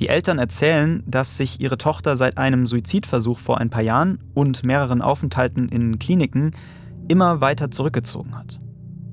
Die 0.00 0.08
Eltern 0.08 0.38
erzählen, 0.38 1.02
dass 1.06 1.36
sich 1.36 1.60
ihre 1.60 1.76
Tochter 1.76 2.16
seit 2.16 2.38
einem 2.38 2.66
Suizidversuch 2.66 3.38
vor 3.38 3.58
ein 3.58 3.68
paar 3.68 3.82
Jahren 3.82 4.18
und 4.32 4.64
mehreren 4.64 5.02
Aufenthalten 5.02 5.68
in 5.68 5.98
Kliniken 5.98 6.52
immer 7.08 7.40
weiter 7.42 7.70
zurückgezogen 7.70 8.34
hat. 8.36 8.58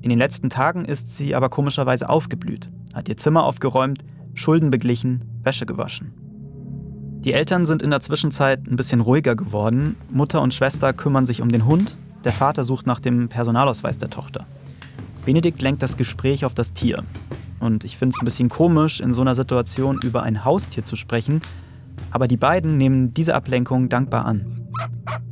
In 0.00 0.08
den 0.08 0.18
letzten 0.18 0.48
Tagen 0.48 0.84
ist 0.84 1.14
sie 1.16 1.34
aber 1.34 1.50
komischerweise 1.50 2.08
aufgeblüht, 2.08 2.70
hat 2.94 3.08
ihr 3.08 3.18
Zimmer 3.18 3.44
aufgeräumt, 3.44 4.04
Schulden 4.32 4.70
beglichen, 4.70 5.24
Wäsche 5.42 5.66
gewaschen. 5.66 6.14
Die 7.24 7.32
Eltern 7.32 7.66
sind 7.66 7.82
in 7.82 7.90
der 7.90 8.00
Zwischenzeit 8.00 8.66
ein 8.66 8.76
bisschen 8.76 9.00
ruhiger 9.00 9.34
geworden. 9.34 9.96
Mutter 10.10 10.40
und 10.40 10.54
Schwester 10.54 10.92
kümmern 10.92 11.26
sich 11.26 11.42
um 11.42 11.50
den 11.50 11.66
Hund, 11.66 11.96
der 12.24 12.32
Vater 12.32 12.64
sucht 12.64 12.86
nach 12.86 13.00
dem 13.00 13.28
Personalausweis 13.28 13.98
der 13.98 14.08
Tochter. 14.08 14.46
Benedikt 15.24 15.62
lenkt 15.62 15.82
das 15.82 15.96
Gespräch 15.96 16.44
auf 16.44 16.54
das 16.54 16.72
Tier. 16.72 17.04
Und 17.60 17.84
ich 17.84 17.96
finde 17.96 18.14
es 18.14 18.22
ein 18.22 18.24
bisschen 18.24 18.48
komisch, 18.48 19.00
in 19.00 19.12
so 19.12 19.20
einer 19.20 19.34
Situation 19.34 20.00
über 20.02 20.22
ein 20.22 20.44
Haustier 20.44 20.84
zu 20.84 20.96
sprechen, 20.96 21.40
aber 22.10 22.28
die 22.28 22.36
beiden 22.36 22.76
nehmen 22.78 23.12
diese 23.14 23.34
Ablenkung 23.34 23.88
dankbar 23.88 24.24
an. 24.24 24.68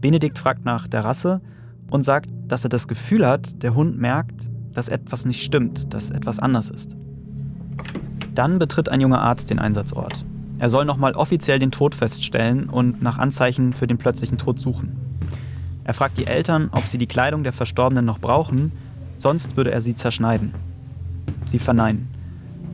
Benedikt 0.00 0.38
fragt 0.38 0.64
nach 0.64 0.86
der 0.88 1.04
Rasse 1.04 1.40
und 1.90 2.04
sagt, 2.04 2.30
dass 2.46 2.64
er 2.64 2.70
das 2.70 2.88
Gefühl 2.88 3.26
hat, 3.26 3.62
der 3.62 3.74
Hund 3.74 3.98
merkt, 3.98 4.48
dass 4.74 4.88
etwas 4.88 5.24
nicht 5.24 5.42
stimmt, 5.42 5.94
dass 5.94 6.10
etwas 6.10 6.38
anders 6.38 6.68
ist. 6.68 6.96
Dann 8.34 8.58
betritt 8.58 8.88
ein 8.88 9.00
junger 9.00 9.22
Arzt 9.22 9.48
den 9.48 9.58
Einsatzort. 9.58 10.24
Er 10.58 10.68
soll 10.68 10.84
nochmal 10.84 11.12
offiziell 11.12 11.58
den 11.58 11.70
Tod 11.70 11.94
feststellen 11.94 12.68
und 12.68 13.02
nach 13.02 13.18
Anzeichen 13.18 13.72
für 13.72 13.86
den 13.86 13.98
plötzlichen 13.98 14.38
Tod 14.38 14.58
suchen. 14.58 14.96
Er 15.84 15.94
fragt 15.94 16.18
die 16.18 16.26
Eltern, 16.26 16.68
ob 16.72 16.86
sie 16.86 16.98
die 16.98 17.06
Kleidung 17.06 17.44
der 17.44 17.52
Verstorbenen 17.52 18.04
noch 18.04 18.18
brauchen 18.18 18.72
Sonst 19.18 19.56
würde 19.56 19.72
er 19.72 19.80
sie 19.80 19.94
zerschneiden. 19.94 20.54
Sie 21.50 21.58
verneinen. 21.58 22.08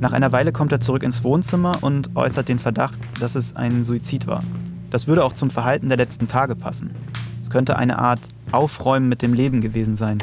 Nach 0.01 0.13
einer 0.13 0.33
Weile 0.33 0.53
kommt 0.53 0.73
er 0.73 0.81
zurück 0.81 1.05
ins 1.05 1.23
Wohnzimmer 1.23 1.79
und 1.81 2.17
äußert 2.17 2.49
den 2.49 2.59
Verdacht, 2.59 2.99
dass 3.21 3.37
es 3.37 3.55
ein 3.55 3.85
Suizid 3.85 4.27
war. 4.27 4.43
Das 4.91 5.07
würde 5.07 5.25
auch 5.25 5.33
zum 5.33 5.49
Verhalten 5.49 5.89
der 5.89 5.97
letzten 5.97 6.27
Tage 6.27 6.57
passen. 6.57 6.91
Es 7.41 7.51
könnte 7.51 7.77
eine 7.77 7.99
Art 7.99 8.21
Aufräumen 8.51 9.09
mit 9.09 9.23
dem 9.23 9.33
Leben 9.33 9.61
gewesen 9.61 9.95
sein. 9.95 10.23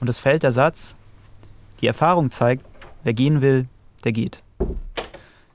Und 0.00 0.08
es 0.08 0.18
fällt 0.18 0.44
der 0.44 0.52
Satz, 0.52 0.96
die 1.80 1.86
Erfahrung 1.88 2.30
zeigt, 2.30 2.64
wer 3.02 3.12
gehen 3.12 3.42
will, 3.42 3.66
der 4.04 4.12
geht. 4.12 4.42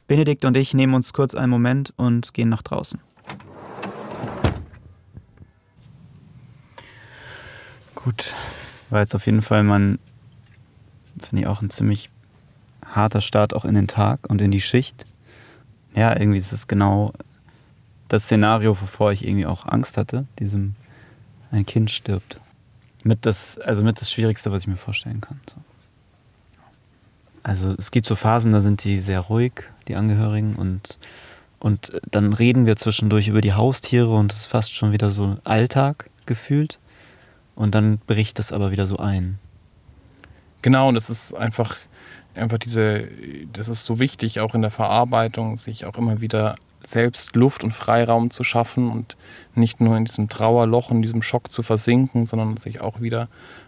Benedikt 0.07 0.45
und 0.45 0.55
ich 0.55 0.73
nehmen 0.73 0.93
uns 0.93 1.13
kurz 1.13 1.33
einen 1.33 1.49
Moment 1.49 1.93
und 1.97 2.33
gehen 2.33 2.49
nach 2.49 2.61
draußen. 2.61 2.99
Gut, 7.95 8.33
war 8.89 9.01
jetzt 9.01 9.15
auf 9.15 9.25
jeden 9.25 9.41
Fall 9.41 9.63
mein, 9.63 9.99
finde 11.19 11.43
ich 11.43 11.47
auch 11.47 11.61
ein 11.61 11.69
ziemlich 11.69 12.09
harter 12.85 13.21
Start 13.21 13.53
auch 13.53 13.65
in 13.65 13.75
den 13.75 13.87
Tag 13.87 14.29
und 14.29 14.41
in 14.41 14.51
die 14.51 14.61
Schicht. 14.61 15.05
Ja, 15.95 16.17
irgendwie 16.17 16.37
ist 16.37 16.53
es 16.53 16.67
genau 16.67 17.13
das 18.07 18.23
Szenario, 18.23 18.79
wovor 18.79 19.11
ich 19.11 19.27
irgendwie 19.27 19.45
auch 19.45 19.65
Angst 19.65 19.97
hatte, 19.97 20.25
diesem 20.39 20.75
ein 21.51 21.65
Kind 21.65 21.91
stirbt. 21.91 22.39
Mit 23.03 23.25
das, 23.25 23.57
also 23.57 23.83
mit 23.83 24.01
das 24.01 24.11
Schwierigste, 24.11 24.51
was 24.51 24.63
ich 24.63 24.67
mir 24.67 24.77
vorstellen 24.77 25.21
kann. 25.21 25.39
So. 25.49 25.55
Also 27.43 27.73
es 27.77 27.91
gibt 27.91 28.05
so 28.05 28.15
Phasen, 28.15 28.51
da 28.51 28.59
sind 28.59 28.83
die 28.83 28.99
sehr 28.99 29.21
ruhig, 29.21 29.53
die 29.87 29.95
Angehörigen, 29.95 30.55
und, 30.55 30.97
und 31.59 31.93
dann 32.11 32.33
reden 32.33 32.65
wir 32.65 32.75
zwischendurch 32.75 33.29
über 33.29 33.41
die 33.41 33.53
Haustiere 33.53 34.13
und 34.13 34.33
es 34.33 34.39
ist 34.39 34.45
fast 34.47 34.73
schon 34.73 34.91
wieder 34.91 35.11
so 35.11 35.37
Alltag 35.45 36.09
gefühlt. 36.25 36.79
Und 37.57 37.73
dann 37.73 37.97
bricht 38.05 38.37
das 38.37 38.53
aber 38.53 38.71
wieder 38.71 38.85
so 38.85 38.97
ein. 38.97 39.39
Genau, 40.61 40.89
und 40.89 40.95
das 40.95 41.09
ist 41.09 41.33
einfach, 41.33 41.75
einfach 42.35 42.59
diese, 42.59 43.07
das 43.51 43.67
ist 43.67 43.83
so 43.83 43.99
wichtig, 43.99 44.39
auch 44.39 44.53
in 44.53 44.61
der 44.61 44.69
Verarbeitung, 44.71 45.57
sich 45.57 45.83
auch 45.85 45.97
immer 45.97 46.21
wieder 46.21 46.55
selbst 46.85 47.35
Luft 47.35 47.63
und 47.63 47.71
Freiraum 47.71 48.29
zu 48.29 48.43
schaffen 48.43 48.91
und 48.91 49.17
nicht 49.55 49.81
nur 49.81 49.97
in 49.97 50.05
diesem 50.05 50.29
Trauerloch, 50.29 50.91
in 50.91 51.01
diesem 51.01 51.23
Schock 51.23 51.51
zu 51.51 51.63
versinken, 51.63 52.27
sondern 52.27 52.57
sich 52.57 52.79
auch 52.79 53.01
wieder 53.01 53.27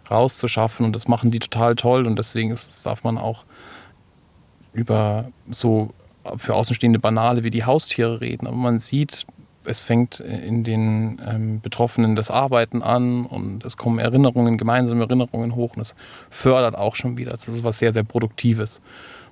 rauszuschaffen. 0.10 0.86
Und 0.86 0.95
das 0.95 1.08
machen 1.08 1.32
die 1.32 1.39
total 1.39 1.75
toll 1.75 2.06
und 2.06 2.15
deswegen 2.17 2.52
ist, 2.52 2.86
darf 2.86 3.04
man 3.04 3.17
auch 3.17 3.43
über 4.71 5.32
so 5.49 5.95
für 6.38 6.54
Außenstehende 6.54 6.99
Banale 6.99 7.43
wie 7.43 7.49
die 7.49 7.65
Haustiere 7.65 8.21
reden. 8.21 8.45
Aber 8.45 8.56
man 8.56 8.80
sieht, 8.80 9.25
es 9.69 9.82
fängt 9.82 10.19
in 10.19 10.63
den 10.63 11.21
ähm, 11.25 11.62
Betroffenen 11.62 12.15
das 12.15 12.32
Arbeiten 12.32 12.82
an 12.82 13.25
und 13.25 13.63
es 13.65 13.77
kommen 13.77 13.99
Erinnerungen, 13.99 14.58
gemeinsame 14.58 15.03
Erinnerungen 15.03 15.55
hoch 15.55 15.71
und 15.75 15.79
das 15.79 15.95
fördert 16.29 16.75
auch 16.75 16.95
schon 16.95 17.17
wieder. 17.17 17.32
Das 17.32 17.47
ist 17.47 17.63
was 17.63 17.79
sehr, 17.79 17.93
sehr 17.93 18.03
Produktives. 18.03 18.82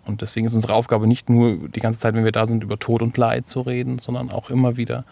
Und 0.05 0.21
deswegen 0.21 0.45
ist 0.45 0.53
unsere 0.53 0.73
Aufgabe 0.73 1.07
nicht 1.07 1.29
nur 1.29 1.67
die 1.67 1.81
ganze 1.81 1.99
Zeit, 1.99 2.13
wenn 2.13 2.23
wir 2.23 2.31
da 2.31 2.47
sind, 2.47 2.63
über 2.63 2.79
Tod 2.79 3.01
und 3.01 3.17
Leid 3.17 3.47
zu 3.47 3.61
reden, 3.61 3.99
sondern 3.99 4.31
auch 4.31 4.49
immer 4.49 4.77
wieder 4.77 5.03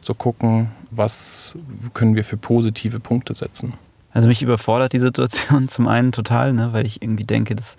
zu 0.00 0.14
gucken, 0.14 0.68
was 0.90 1.56
können 1.94 2.14
wir 2.14 2.22
für 2.22 2.36
positive 2.36 3.00
Punkte 3.00 3.34
setzen. 3.34 3.74
Also 4.12 4.28
mich 4.28 4.42
überfordert 4.42 4.92
die 4.92 5.00
Situation 5.00 5.68
zum 5.68 5.88
einen 5.88 6.12
total, 6.12 6.52
ne, 6.52 6.72
weil 6.72 6.86
ich 6.86 7.02
irgendwie 7.02 7.24
denke, 7.24 7.56
dass 7.56 7.76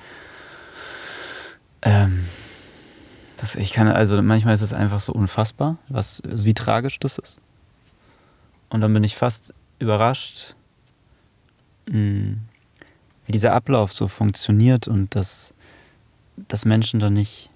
Ähm, 1.82 2.26
das, 3.38 3.56
ich 3.56 3.72
kann, 3.72 3.88
also 3.88 4.22
manchmal 4.22 4.54
ist 4.54 4.62
es 4.62 4.74
einfach 4.74 5.00
so 5.00 5.14
unfassbar, 5.14 5.78
was, 5.90 6.22
wie 6.26 6.54
tragisch 6.54 7.00
das 7.00 7.18
ist. 7.18 7.40
Und 8.70 8.82
dann 8.82 8.94
bin 8.94 9.04
ich 9.04 9.16
fast 9.16 9.54
überrascht, 9.80 10.56
hm, 11.90 12.42
wie 13.26 13.32
dieser 13.32 13.54
Ablauf 13.54 13.94
so 13.94 14.08
funktioniert 14.08 14.88
und 14.88 15.16
dass, 15.16 15.54
dass 16.48 16.66
Menschen 16.66 17.00
dann 17.00 17.14
nicht, 17.14 17.50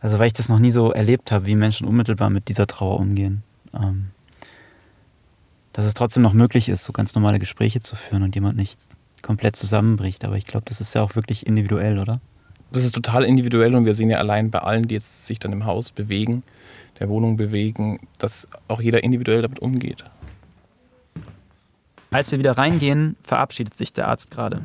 also 0.00 0.18
weil 0.18 0.26
ich 0.26 0.32
das 0.34 0.48
noch 0.48 0.58
nie 0.58 0.70
so 0.70 0.92
erlebt 0.92 1.32
habe, 1.32 1.46
wie 1.46 1.56
Menschen 1.56 1.86
unmittelbar 1.86 2.30
mit 2.30 2.48
dieser 2.48 2.66
Trauer 2.66 3.00
umgehen. 3.00 3.42
Ähm, 3.72 4.10
dass 5.72 5.86
es 5.86 5.94
trotzdem 5.94 6.22
noch 6.22 6.34
möglich 6.34 6.68
ist, 6.68 6.84
so 6.84 6.92
ganz 6.92 7.14
normale 7.14 7.38
Gespräche 7.38 7.80
zu 7.80 7.96
führen 7.96 8.22
und 8.22 8.34
jemand 8.34 8.58
nicht 8.58 8.78
komplett 9.22 9.56
zusammenbricht. 9.56 10.24
Aber 10.24 10.36
ich 10.36 10.44
glaube, 10.44 10.66
das 10.66 10.82
ist 10.82 10.94
ja 10.94 11.02
auch 11.02 11.14
wirklich 11.14 11.46
individuell, 11.46 11.98
oder? 11.98 12.20
Das 12.72 12.84
ist 12.84 12.94
total 12.94 13.24
individuell 13.24 13.74
und 13.74 13.84
wir 13.84 13.92
sehen 13.92 14.08
ja 14.08 14.16
allein 14.16 14.50
bei 14.50 14.60
allen, 14.60 14.88
die 14.88 14.94
jetzt 14.94 15.26
sich 15.26 15.38
dann 15.38 15.52
im 15.52 15.66
Haus 15.66 15.90
bewegen, 15.90 16.42
der 16.98 17.10
Wohnung 17.10 17.36
bewegen, 17.36 18.00
dass 18.16 18.48
auch 18.68 18.80
jeder 18.80 19.04
individuell 19.04 19.42
damit 19.42 19.58
umgeht. 19.58 20.04
Als 22.10 22.30
wir 22.30 22.38
wieder 22.38 22.56
reingehen, 22.56 23.16
verabschiedet 23.22 23.76
sich 23.76 23.92
der 23.92 24.08
Arzt 24.08 24.30
gerade. 24.30 24.62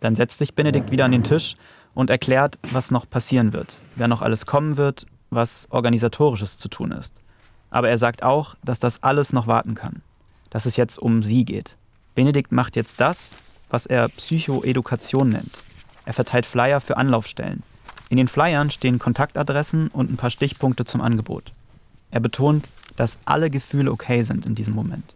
Dann 0.00 0.16
setzt 0.16 0.38
sich 0.38 0.54
Benedikt 0.54 0.90
wieder 0.90 1.06
an 1.06 1.12
den 1.12 1.24
Tisch 1.24 1.54
und 1.94 2.10
erklärt, 2.10 2.58
was 2.72 2.90
noch 2.90 3.08
passieren 3.08 3.54
wird, 3.54 3.78
wer 3.96 4.08
noch 4.08 4.20
alles 4.20 4.44
kommen 4.44 4.76
wird, 4.76 5.06
was 5.30 5.66
organisatorisches 5.70 6.58
zu 6.58 6.68
tun 6.68 6.92
ist. 6.92 7.14
Aber 7.70 7.88
er 7.88 7.98
sagt 7.98 8.22
auch, 8.22 8.54
dass 8.64 8.78
das 8.78 9.02
alles 9.02 9.32
noch 9.32 9.46
warten 9.46 9.74
kann, 9.74 10.02
dass 10.50 10.66
es 10.66 10.76
jetzt 10.76 10.98
um 10.98 11.22
sie 11.22 11.44
geht. 11.46 11.76
Benedikt 12.14 12.52
macht 12.52 12.76
jetzt 12.76 13.00
das, 13.00 13.34
was 13.70 13.86
er 13.86 14.08
Psychoedukation 14.08 15.30
nennt. 15.30 15.62
Er 16.10 16.14
verteilt 16.14 16.44
Flyer 16.44 16.80
für 16.80 16.96
Anlaufstellen. 16.96 17.62
In 18.08 18.16
den 18.16 18.26
Flyern 18.26 18.72
stehen 18.72 18.98
Kontaktadressen 18.98 19.86
und 19.86 20.10
ein 20.10 20.16
paar 20.16 20.30
Stichpunkte 20.30 20.84
zum 20.84 21.02
Angebot. 21.02 21.52
Er 22.10 22.18
betont, 22.18 22.66
dass 22.96 23.20
alle 23.26 23.48
Gefühle 23.48 23.92
okay 23.92 24.24
sind 24.24 24.44
in 24.44 24.56
diesem 24.56 24.74
Moment. 24.74 25.14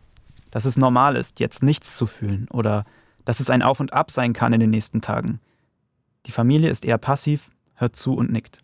Dass 0.53 0.67
es 0.67 0.77
normal 0.77 1.17
ist, 1.17 1.41
jetzt 1.41 1.65
nichts 1.65 1.97
zu 1.97 2.07
fühlen 2.07 2.47
oder 2.53 2.85
dass 3.25 3.41
es 3.41 3.51
ein 3.51 3.63
Auf 3.63 3.81
und 3.81 3.93
Ab 3.93 4.13
sein 4.13 4.35
kann 4.35 4.53
in 4.53 4.61
den 4.61 4.71
nächsten 4.71 5.01
Tagen. 5.01 5.41
Die 6.27 6.31
Familie 6.31 6.71
ist 6.71 6.85
eher 6.85 6.99
passiv, 6.99 7.51
hört 7.75 7.97
zu 7.97 8.15
und 8.15 8.31
nickt. 8.31 8.61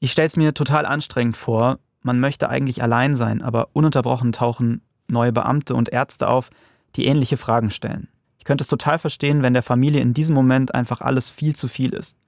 Ich 0.00 0.10
stelle 0.10 0.28
es 0.28 0.38
mir 0.38 0.54
total 0.54 0.86
anstrengend 0.86 1.36
vor, 1.36 1.80
man 2.00 2.18
möchte 2.18 2.48
eigentlich 2.48 2.82
allein 2.82 3.14
sein, 3.14 3.42
aber 3.42 3.68
ununterbrochen 3.74 4.32
tauchen 4.32 4.80
neue 5.06 5.32
Beamte 5.32 5.74
und 5.74 5.90
Ärzte 5.90 6.28
auf, 6.28 6.48
die 6.96 7.04
ähnliche 7.04 7.36
Fragen 7.36 7.70
stellen. 7.70 8.08
Ich 8.44 8.46
könnte 8.46 8.60
es 8.60 8.68
total 8.68 8.98
verstehen, 8.98 9.42
wenn 9.42 9.54
der 9.54 9.62
Familie 9.62 10.02
in 10.02 10.12
diesem 10.12 10.34
Moment 10.34 10.74
einfach 10.74 11.00
alles 11.00 11.30
viel 11.30 11.56
zu 11.56 11.66
viel 11.66 11.94
ist. 11.94 12.18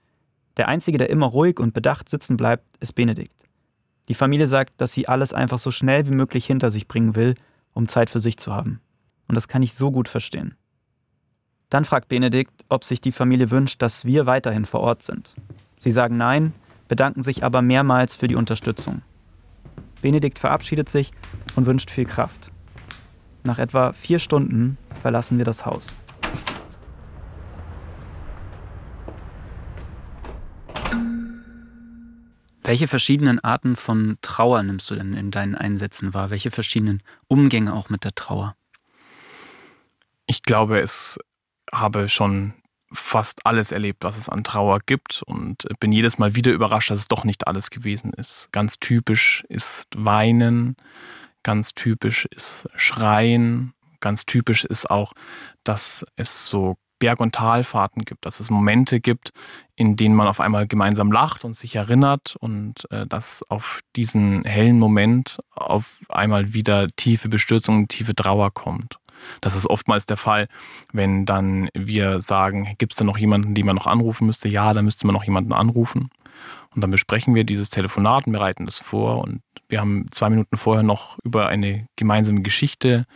Der 0.57 0.67
Einzige, 0.67 0.97
der 0.97 1.11
immer 1.11 1.27
ruhig 1.27 1.61
und 1.61 1.75
bedacht 1.75 2.09
sitzen 2.09 2.39
bleibt, 2.39 2.65
ist 2.81 2.95
Benedikt. 2.95 3.37
Die 4.09 4.15
Familie 4.15 4.47
sagt, 4.47 4.81
dass 4.81 4.95
sie 4.95 5.09
alles 5.09 5.35
einfach 5.35 5.59
so 5.59 5.71
schnell 5.71 6.07
wie 6.07 6.15
möglich 6.15 6.47
hinter 6.47 6.71
sich 6.71 6.89
bringen 6.89 7.17
will, 7.17 7.35
um 7.75 7.87
Zeit 7.87 8.09
für 8.09 8.21
sich 8.21 8.39
zu 8.39 8.55
haben. 8.55 8.81
Und 9.29 9.35
das 9.35 9.47
kann 9.47 9.63
ich 9.63 9.75
so 9.75 9.91
gut 9.91 10.09
verstehen. 10.09 10.55
Dann 11.69 11.85
fragt 11.85 12.09
Benedikt, 12.09 12.65
ob 12.71 12.83
sich 12.83 13.03
die 13.03 13.13
Familie 13.13 13.51
wünscht, 13.51 13.83
dass 13.83 14.07
wir 14.07 14.25
weiterhin 14.25 14.65
vor 14.65 14.81
Ort 14.81 15.03
sind. 15.03 15.35
Sie 15.79 15.93
sagen 15.93 16.17
nein, 16.17 16.55
bedanken 16.89 17.25
sich 17.25 17.45
aber 17.45 17.61
mehrmals 17.61 18.17
für 18.17 18.27
die 18.27 18.37
Unterstützung. 18.37 19.03
Benedikt 20.01 20.39
verabschiedet 20.39 20.89
sich 20.89 21.13
und 21.57 21.67
wünscht 21.67 21.91
viel 21.91 22.07
Kraft. 22.07 22.51
Nach 23.45 23.59
etwa 23.59 23.93
vier 23.93 24.19
Stunden 24.19 24.79
verlassen 25.03 25.37
wir 25.37 25.45
das 25.45 25.67
Haus. 25.67 25.95
Welche 32.67 32.89
verschiedenen 32.89 33.39
Arten 33.39 33.77
von 33.77 34.19
Trauer 34.23 34.61
nimmst 34.65 34.91
du 34.91 34.97
denn 34.97 35.15
in 35.15 35.31
deinen 35.31 35.55
Einsätzen 35.55 36.15
wahr? 36.15 36.31
Welche 36.31 36.51
verschiedenen 36.51 37.01
Umgänge 37.29 37.73
auch 37.73 37.91
mit 37.91 38.03
der 38.03 38.13
Trauer? 38.17 38.57
Ich 40.27 40.43
glaube, 40.43 40.81
es 40.81 41.17
habe 41.73 42.09
schon 42.09 42.55
fast 42.93 43.47
alles 43.47 43.71
erlebt, 43.71 44.03
was 44.03 44.19
es 44.19 44.29
an 44.29 44.43
Trauer 44.43 44.81
gibt 44.85 45.23
und 45.27 45.65
bin 45.79 45.93
jedes 45.93 46.19
Mal 46.19 46.35
wieder 46.35 46.51
überrascht, 46.51 46.91
dass 46.91 46.99
es 46.99 47.09
doch 47.09 47.23
nicht 47.23 47.47
alles 47.47 47.71
gewesen 47.71 48.13
ist. 48.13 48.51
Ganz 48.51 48.81
typisch 48.81 49.45
ist 49.49 49.87
Weinen, 49.97 50.77
ganz 51.45 51.73
typisch 51.73 52.27
ist 52.33 52.69
Schreien, 52.75 53.75
ganz 54.01 54.27
typisch 54.27 54.65
ist 54.65 54.91
auch, 54.91 55.13
dass 55.63 56.05
es 56.17 56.49
so 56.49 56.77
Berg- 56.99 57.21
und 57.21 57.35
Talfahrten 57.35 58.05
gibt, 58.05 58.25
dass 58.25 58.41
es 58.41 58.51
Momente 58.51 59.01
gibt, 59.01 59.33
in 59.75 59.97
denen 59.97 60.15
man 60.15 60.29
auf 60.29 60.41
einmal 60.41 60.67
gemeinsam 60.67 61.13
lacht 61.13 61.45
und 61.45 61.55
sich 61.55 61.77
erinnert 61.77 62.37
und 62.37 62.91
äh, 62.91 63.07
dass 63.07 63.43
auf 63.51 63.81
diesen 63.95 64.45
hellen 64.45 64.79
Moment 64.79 65.39
auf 65.55 65.99
einmal 66.09 66.55
wieder 66.55 66.87
tiefe 66.97 67.29
Bestürzung, 67.29 67.89
tiefe 67.89 68.15
Trauer 68.15 68.53
kommt. 68.53 68.99
Das 69.41 69.57
ist 69.57 69.69
oftmals 69.69 70.07
der 70.07 70.17
Fall, 70.17 70.49
wenn 70.93 71.27
dann 71.27 71.69
wir 71.75 72.21
sagen, 72.21 72.75
gibt 72.79 72.93
es 72.93 72.99
da 72.99 73.05
noch 73.05 73.19
jemanden, 73.19 73.55
den 73.55 73.67
man 73.67 73.77
noch 73.77 73.87
anrufen 73.87 74.27
müsste? 74.27 74.49
Ja, 74.49 74.73
da 74.73 74.83
müsste 74.83 75.07
man 75.07 75.15
noch 75.15 75.25
jemanden 75.25 75.53
anrufen. 75.53 76.11
Und 76.75 76.83
dann 76.83 76.91
besprechen 76.91 77.35
wir 77.35 77.45
dieses 77.45 77.71
Telefonat 77.71 78.27
und 78.27 78.33
bereiten 78.33 78.67
das 78.67 78.79
vor. 78.79 79.23
Und 79.23 79.41
wir 79.69 79.81
haben 79.81 80.07
zwei 80.11 80.31
Minuten 80.31 80.57
vorher 80.57 80.83
noch 80.83 81.19
über 81.25 81.49
eine 81.49 81.87
gemeinsame 81.97 82.43
Geschichte 82.43 83.07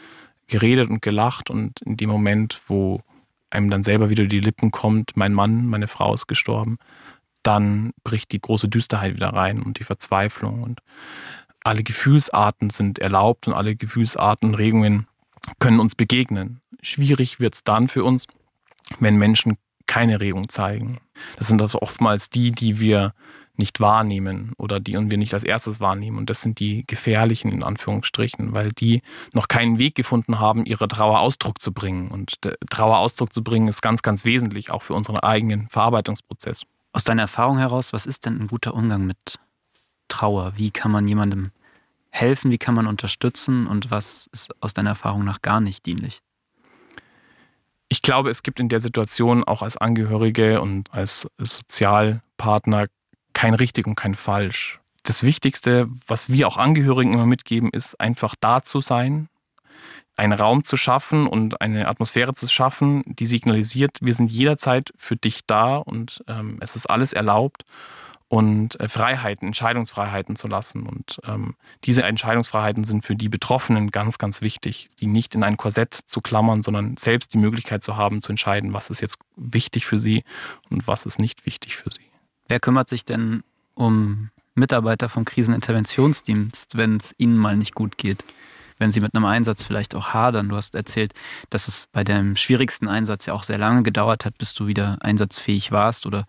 geredet 0.49 0.88
und 0.90 1.03
gelacht. 1.03 1.51
Und 1.51 1.81
in 1.83 1.97
dem 1.97 2.11
Moment, 2.11 2.62
wo 2.66 3.03
einem 3.51 3.71
dann 3.71 3.83
selber 3.83 4.11
wieder 4.11 4.27
die 4.27 4.41
Lippen 4.41 4.71
kommt, 4.71 5.17
mein 5.17 5.35
Mann, 5.35 5.67
meine 5.67 5.89
Frau 5.89 6.15
ist 6.15 6.27
gestorben, 6.27 6.79
dann 7.43 7.93
bricht 8.05 8.33
die 8.33 8.41
große 8.41 8.69
Düsterheit 8.69 9.15
wieder 9.15 9.31
rein 9.31 9.63
und 9.63 9.79
die 9.79 9.85
Verzweiflung 9.85 10.63
und 10.63 10.81
alle 11.63 11.83
Gefühlsarten 11.83 12.71
sind 12.71 12.99
erlaubt 12.99 13.47
und 13.47 13.55
alle 13.55 13.77
Gefühlsarten, 13.77 14.55
Regungen 14.55 15.07
können 15.59 15.81
uns 15.81 15.95
begegnen. 15.95 16.61
Schwierig 16.81 17.41
wird 17.41 17.55
es 17.55 17.65
dann 17.65 17.89
für 17.89 18.05
uns, 18.05 18.27
wenn 18.99 19.17
Menschen 19.17 19.59
keine 19.90 20.20
Regung 20.20 20.48
zeigen. 20.48 21.00
Das 21.37 21.48
sind 21.48 21.61
oftmals 21.61 22.31
die, 22.31 22.53
die 22.53 22.79
wir 22.79 23.12
nicht 23.57 23.81
wahrnehmen 23.81 24.53
oder 24.57 24.79
die 24.79 24.92
wir 24.92 25.18
nicht 25.18 25.35
als 25.35 25.42
erstes 25.42 25.81
wahrnehmen. 25.81 26.16
Und 26.16 26.31
das 26.31 26.42
sind 26.42 26.61
die 26.61 26.85
gefährlichen 26.87 27.50
in 27.50 27.64
Anführungsstrichen, 27.64 28.55
weil 28.55 28.70
die 28.70 29.03
noch 29.33 29.48
keinen 29.48 29.81
Weg 29.81 29.96
gefunden 29.96 30.38
haben, 30.38 30.64
ihre 30.64 30.87
Trauer 30.87 31.18
Ausdruck 31.18 31.61
zu 31.61 31.72
bringen. 31.72 32.07
Und 32.07 32.37
Trauer 32.70 32.98
Ausdruck 32.98 33.33
zu 33.33 33.42
bringen 33.42 33.66
ist 33.66 33.83
ganz, 33.83 34.03
ganz 34.03 34.24
wesentlich, 34.24 34.70
auch 34.70 34.83
für 34.83 34.94
unseren 34.94 35.18
eigenen 35.18 35.68
Verarbeitungsprozess. 35.68 36.62
Aus 36.92 37.03
deiner 37.03 37.22
Erfahrung 37.22 37.59
heraus, 37.59 37.92
was 37.92 38.07
ist 38.07 38.26
denn 38.26 38.40
ein 38.40 38.46
guter 38.46 38.74
Umgang 38.74 39.09
mit 39.09 39.40
Trauer? 40.07 40.53
Wie 40.55 40.70
kann 40.70 40.92
man 40.92 41.09
jemandem 41.09 41.50
helfen? 42.11 42.53
Wie 42.53 42.59
kann 42.59 42.76
man 42.76 42.87
unterstützen? 42.87 43.66
Und 43.66 43.90
was 43.90 44.29
ist 44.33 44.55
aus 44.62 44.72
deiner 44.72 44.90
Erfahrung 44.90 45.24
nach 45.24 45.42
gar 45.42 45.61
nicht 45.61 45.85
dienlich? 45.85 46.22
Ich 47.92 48.03
glaube, 48.03 48.31
es 48.31 48.44
gibt 48.44 48.61
in 48.61 48.68
der 48.68 48.79
Situation 48.79 49.42
auch 49.42 49.62
als 49.62 49.76
Angehörige 49.76 50.61
und 50.61 50.94
als 50.94 51.29
Sozialpartner 51.38 52.87
kein 53.33 53.53
richtig 53.53 53.88
und 53.88 53.96
kein 53.96 54.14
falsch. 54.14 54.79
Das 55.03 55.24
Wichtigste, 55.24 55.88
was 56.07 56.31
wir 56.31 56.46
auch 56.46 56.57
Angehörigen 56.57 57.12
immer 57.12 57.26
mitgeben, 57.26 57.68
ist 57.72 57.98
einfach 57.98 58.37
da 58.40 58.62
zu 58.62 58.81
sein, 58.81 59.29
einen 60.16 60.35
Raum 60.35 60.62
zu 60.62 60.76
schaffen 60.76 61.26
und 61.26 61.61
eine 61.61 61.88
Atmosphäre 61.88 62.33
zu 62.35 62.46
schaffen, 62.46 63.03
die 63.07 63.26
signalisiert, 63.26 63.98
wir 64.00 64.14
sind 64.14 64.31
jederzeit 64.31 64.92
für 64.96 65.16
dich 65.16 65.40
da 65.46 65.76
und 65.76 66.22
ähm, 66.29 66.59
es 66.61 66.76
ist 66.76 66.87
alles 66.87 67.12
erlaubt 67.12 67.64
und 68.31 68.79
äh, 68.79 68.88
Freiheiten, 68.88 69.49
Entscheidungsfreiheiten 69.49 70.37
zu 70.37 70.47
lassen. 70.47 70.87
Und 70.87 71.19
ähm, 71.27 71.57
diese 71.83 72.05
Entscheidungsfreiheiten 72.05 72.85
sind 72.85 73.05
für 73.05 73.16
die 73.16 73.29
Betroffenen 73.29 73.90
ganz, 73.90 74.19
ganz 74.19 74.40
wichtig, 74.40 74.87
die 75.01 75.09
nicht 75.09 75.35
in 75.35 75.43
ein 75.43 75.57
Korsett 75.57 75.93
zu 75.93 76.21
klammern, 76.21 76.62
sondern 76.62 76.97
selbst 76.97 77.35
die 77.35 77.38
Möglichkeit 77.38 77.83
zu 77.83 77.97
haben, 77.97 78.23
zu 78.23 78.31
entscheiden, 78.31 78.73
was 78.73 78.88
ist 78.88 79.01
jetzt 79.01 79.19
wichtig 79.35 79.85
für 79.85 79.99
sie 79.99 80.23
und 80.71 80.87
was 80.87 81.07
ist 81.07 81.19
nicht 81.19 81.45
wichtig 81.45 81.77
für 81.77 81.90
sie. 81.90 82.09
Wer 82.47 82.61
kümmert 82.61 82.88
sich 82.88 83.05
denn 83.05 83.43
um 83.75 84.31
Mitarbeiter 84.55 85.09
vom 85.09 85.25
Kriseninterventionsdienst, 85.25 86.77
wenn 86.77 86.99
es 86.99 87.12
ihnen 87.19 87.37
mal 87.37 87.57
nicht 87.57 87.75
gut 87.75 87.99
geht? 87.99 88.25
Wenn 88.79 88.93
sie 88.93 89.01
mit 89.01 89.12
einem 89.12 89.25
Einsatz 89.25 89.64
vielleicht 89.64 89.97
auch 89.97 90.14
hadern. 90.14 90.49
Du 90.49 90.57
hast 90.57 90.77
erzählt, 90.77 91.14
dass 91.51 91.66
es 91.66 91.88
bei 91.93 92.05
dem 92.05 92.37
schwierigsten 92.37 92.87
Einsatz 92.87 93.27
ja 93.27 93.35
auch 93.35 93.43
sehr 93.43 93.59
lange 93.59 93.83
gedauert 93.83 94.25
hat, 94.25 94.38
bis 94.38 94.55
du 94.55 94.69
wieder 94.69 94.99
einsatzfähig 95.01 95.73
warst 95.73 96.07
oder 96.07 96.27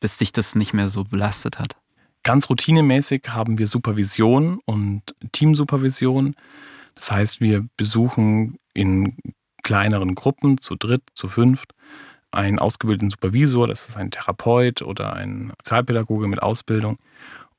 bis 0.00 0.18
sich 0.18 0.32
das 0.32 0.54
nicht 0.54 0.72
mehr 0.72 0.88
so 0.88 1.04
belastet 1.04 1.58
hat. 1.58 1.76
Ganz 2.22 2.50
routinemäßig 2.50 3.22
haben 3.28 3.58
wir 3.58 3.66
Supervision 3.66 4.60
und 4.66 5.14
Teamsupervision. 5.32 6.34
Das 6.94 7.10
heißt, 7.10 7.40
wir 7.40 7.66
besuchen 7.76 8.58
in 8.74 9.16
kleineren 9.62 10.14
Gruppen, 10.14 10.58
zu 10.58 10.74
dritt, 10.74 11.02
zu 11.14 11.28
fünft, 11.28 11.72
einen 12.30 12.58
ausgebildeten 12.58 13.10
Supervisor, 13.10 13.66
das 13.66 13.88
ist 13.88 13.96
ein 13.96 14.10
Therapeut 14.10 14.82
oder 14.82 15.14
ein 15.14 15.52
Sozialpädagoge 15.58 16.28
mit 16.28 16.42
Ausbildung 16.42 16.98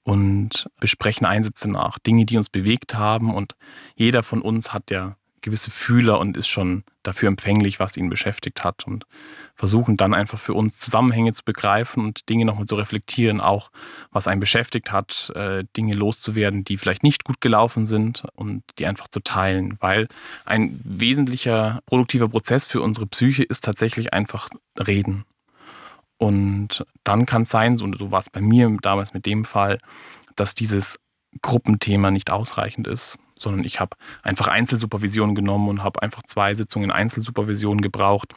und 0.03 0.69
besprechen 0.79 1.25
Einsätze 1.25 1.69
nach, 1.69 1.99
Dinge, 1.99 2.25
die 2.25 2.37
uns 2.37 2.49
bewegt 2.49 2.95
haben. 2.95 3.33
Und 3.33 3.55
jeder 3.95 4.23
von 4.23 4.41
uns 4.41 4.73
hat 4.73 4.91
ja 4.91 5.15
gewisse 5.41 5.71
Fühler 5.71 6.19
und 6.19 6.37
ist 6.37 6.47
schon 6.47 6.83
dafür 7.03 7.27
empfänglich, 7.27 7.79
was 7.79 7.97
ihn 7.97 8.09
beschäftigt 8.09 8.63
hat 8.63 8.85
und 8.85 9.05
versuchen 9.55 9.97
dann 9.97 10.13
einfach 10.13 10.39
für 10.39 10.53
uns 10.53 10.77
Zusammenhänge 10.77 11.33
zu 11.33 11.43
begreifen 11.43 12.05
und 12.05 12.29
Dinge 12.29 12.45
nochmal 12.45 12.65
zu 12.65 12.75
reflektieren, 12.75 13.41
auch 13.41 13.71
was 14.11 14.27
einen 14.27 14.39
beschäftigt 14.39 14.91
hat, 14.91 15.31
äh, 15.35 15.63
Dinge 15.75 15.93
loszuwerden, 15.93 16.63
die 16.63 16.77
vielleicht 16.77 17.03
nicht 17.03 17.23
gut 17.23 17.41
gelaufen 17.41 17.85
sind 17.85 18.23
und 18.35 18.63
die 18.79 18.85
einfach 18.85 19.07
zu 19.07 19.19
teilen, 19.19 19.77
weil 19.79 20.07
ein 20.45 20.79
wesentlicher 20.83 21.81
produktiver 21.85 22.29
Prozess 22.29 22.65
für 22.65 22.81
unsere 22.81 23.07
Psyche 23.07 23.43
ist 23.43 23.63
tatsächlich 23.63 24.13
einfach 24.13 24.49
Reden. 24.77 25.25
Und 26.17 26.85
dann 27.03 27.25
kann 27.25 27.43
es 27.43 27.49
sein, 27.49 27.77
so, 27.77 27.91
so 27.97 28.11
war 28.11 28.19
es 28.19 28.29
bei 28.29 28.41
mir 28.41 28.77
damals 28.81 29.13
mit 29.13 29.25
dem 29.25 29.43
Fall, 29.43 29.79
dass 30.35 30.53
dieses 30.53 30.99
Gruppenthema 31.41 32.11
nicht 32.11 32.29
ausreichend 32.29 32.87
ist, 32.87 33.17
sondern 33.41 33.63
ich 33.63 33.79
habe 33.79 33.97
einfach 34.23 34.47
Einzelsupervision 34.47 35.35
genommen 35.35 35.69
und 35.69 35.83
habe 35.83 36.01
einfach 36.01 36.23
zwei 36.23 36.53
Sitzungen 36.53 36.91
Einzelsupervision 36.91 37.81
gebraucht, 37.81 38.33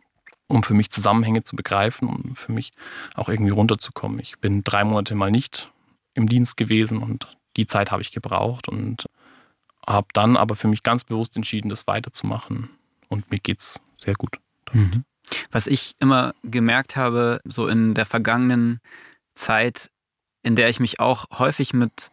um 0.49 0.63
für 0.63 0.75
mich 0.75 0.91
Zusammenhänge 0.91 1.45
zu 1.45 1.57
begreifen 1.57 2.09
und 2.09 2.39
für 2.39 2.53
mich 2.53 2.73
auch 3.15 3.29
irgendwie 3.29 3.53
runterzukommen. 3.53 4.19
Ich 4.19 4.39
bin 4.39 4.65
drei 4.65 4.85
Monate 4.85 5.15
mal 5.15 5.31
nicht 5.31 5.71
im 6.15 6.29
Dienst 6.29 6.57
gewesen 6.57 6.99
und 6.99 7.37
die 7.57 7.67
Zeit 7.67 7.91
habe 7.91 8.03
ich 8.03 8.13
gebraucht 8.13 8.69
und 8.69 9.07
habe 9.87 10.09
dann 10.13 10.37
aber 10.37 10.57
für 10.57 10.69
mich 10.69 10.83
ganz 10.83 11.05
bewusst 11.05 11.37
entschieden, 11.37 11.69
das 11.69 11.87
weiterzumachen. 11.87 12.71
Und 13.09 13.31
mir 13.31 13.39
geht 13.39 13.61
es 13.61 13.81
sehr 13.99 14.15
gut. 14.15 14.39
Mhm. 14.73 15.05
Was 15.51 15.67
ich 15.67 15.95
immer 16.01 16.35
gemerkt 16.43 16.97
habe, 16.97 17.41
so 17.45 17.69
in 17.69 17.95
der 17.95 18.07
vergangenen 18.07 18.81
Zeit, 19.35 19.91
in 20.43 20.57
der 20.57 20.69
ich 20.69 20.81
mich 20.81 21.01
auch 21.01 21.27
häufig 21.39 21.73
mit 21.75 22.11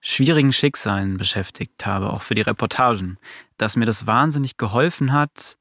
schwierigen 0.00 0.52
Schicksalen 0.52 1.16
beschäftigt 1.16 1.86
habe, 1.86 2.12
auch 2.12 2.22
für 2.22 2.34
die 2.34 2.42
Reportagen, 2.42 3.18
dass 3.56 3.76
mir 3.76 3.86
das 3.86 4.06
wahnsinnig 4.06 4.56
geholfen 4.56 5.12
hat. 5.12 5.56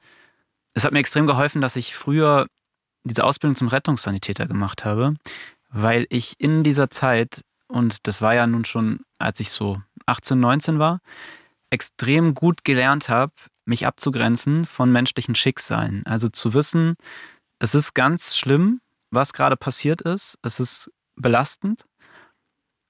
Es 0.74 0.86
hat 0.86 0.91
mir 0.91 1.00
extrem 1.00 1.26
geholfen, 1.26 1.62
dass 1.62 1.76
ich 1.76 1.95
früher 1.95 2.48
diese 3.04 3.24
Ausbildung 3.24 3.56
zum 3.56 3.67
Rettungssanitäter 3.67 4.48
gemacht 4.48 4.86
habe, 4.86 5.15
weil 5.69 6.06
ich 6.10 6.36
in 6.39 6.63
dieser 6.63 6.89
Zeit, 6.89 7.41
und 7.67 8.08
das 8.08 8.21
war 8.21 8.36
ja 8.36 8.48
nun 8.48 8.65
schon, 8.65 9.00
als 9.19 9.39
ich 9.39 9.52
so 9.52 9.82
18, 10.06 10.39
19 10.39 10.80
war, 10.80 11.00
extrem 11.69 12.34
gut 12.34 12.63
gelernt 12.63 13.10
habe, 13.10 13.34
mich 13.65 13.88
abzugrenzen 13.88 14.65
von 14.65 14.91
menschlichen 14.91 15.36
Schicksalen. 15.36 16.06
Also 16.06 16.30
zu 16.30 16.54
wissen, 16.54 16.95
es 17.60 17.74
ist 17.74 17.95
ganz 17.95 18.36
schlimm, 18.36 18.82
was 19.12 19.34
gerade 19.34 19.58
passiert 19.58 20.02
ist. 20.02 20.38
Es 20.43 20.60
ist 20.60 20.91
belastend 21.15 21.86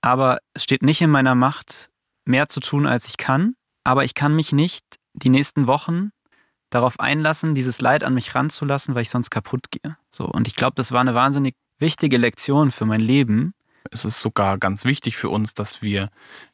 aber 0.05 0.37
es 0.53 0.63
steht 0.63 0.83
nicht 0.83 1.01
in 1.01 1.09
meiner 1.09 1.33
Macht, 1.33 1.89
mehr 2.25 2.47
zu 2.47 2.59
tun, 2.59 2.85
als 2.85 3.07
ich 3.07 3.17
kann. 3.17 3.55
Aber 3.83 4.05
ich 4.05 4.13
kann 4.13 4.35
mich 4.35 4.51
nicht 4.51 4.83
die 5.13 5.29
nächsten 5.29 5.65
Wochen 5.65 6.11
darauf 6.69 6.99
einlassen, 6.99 7.55
dieses 7.55 7.81
Leid 7.81 8.03
an 8.03 8.13
mich 8.13 8.35
ranzulassen, 8.35 8.93
weil 8.93 9.01
ich 9.01 9.09
sonst 9.09 9.31
kaputt 9.31 9.71
gehe. 9.71 9.97
So, 10.11 10.25
und 10.25 10.47
ich 10.47 10.55
glaube, 10.55 10.75
das 10.75 10.91
war 10.91 11.01
eine 11.01 11.15
wahnsinnig 11.15 11.55
wichtige 11.79 12.17
Lektion 12.17 12.69
für 12.69 12.85
mein 12.85 13.01
Leben. 13.01 13.53
Es 13.89 14.05
ist 14.05 14.21
sogar 14.21 14.59
ganz 14.59 14.85
wichtig 14.85 15.17
für 15.17 15.29
uns, 15.29 15.55
dass 15.55 15.81
wir 15.81 16.09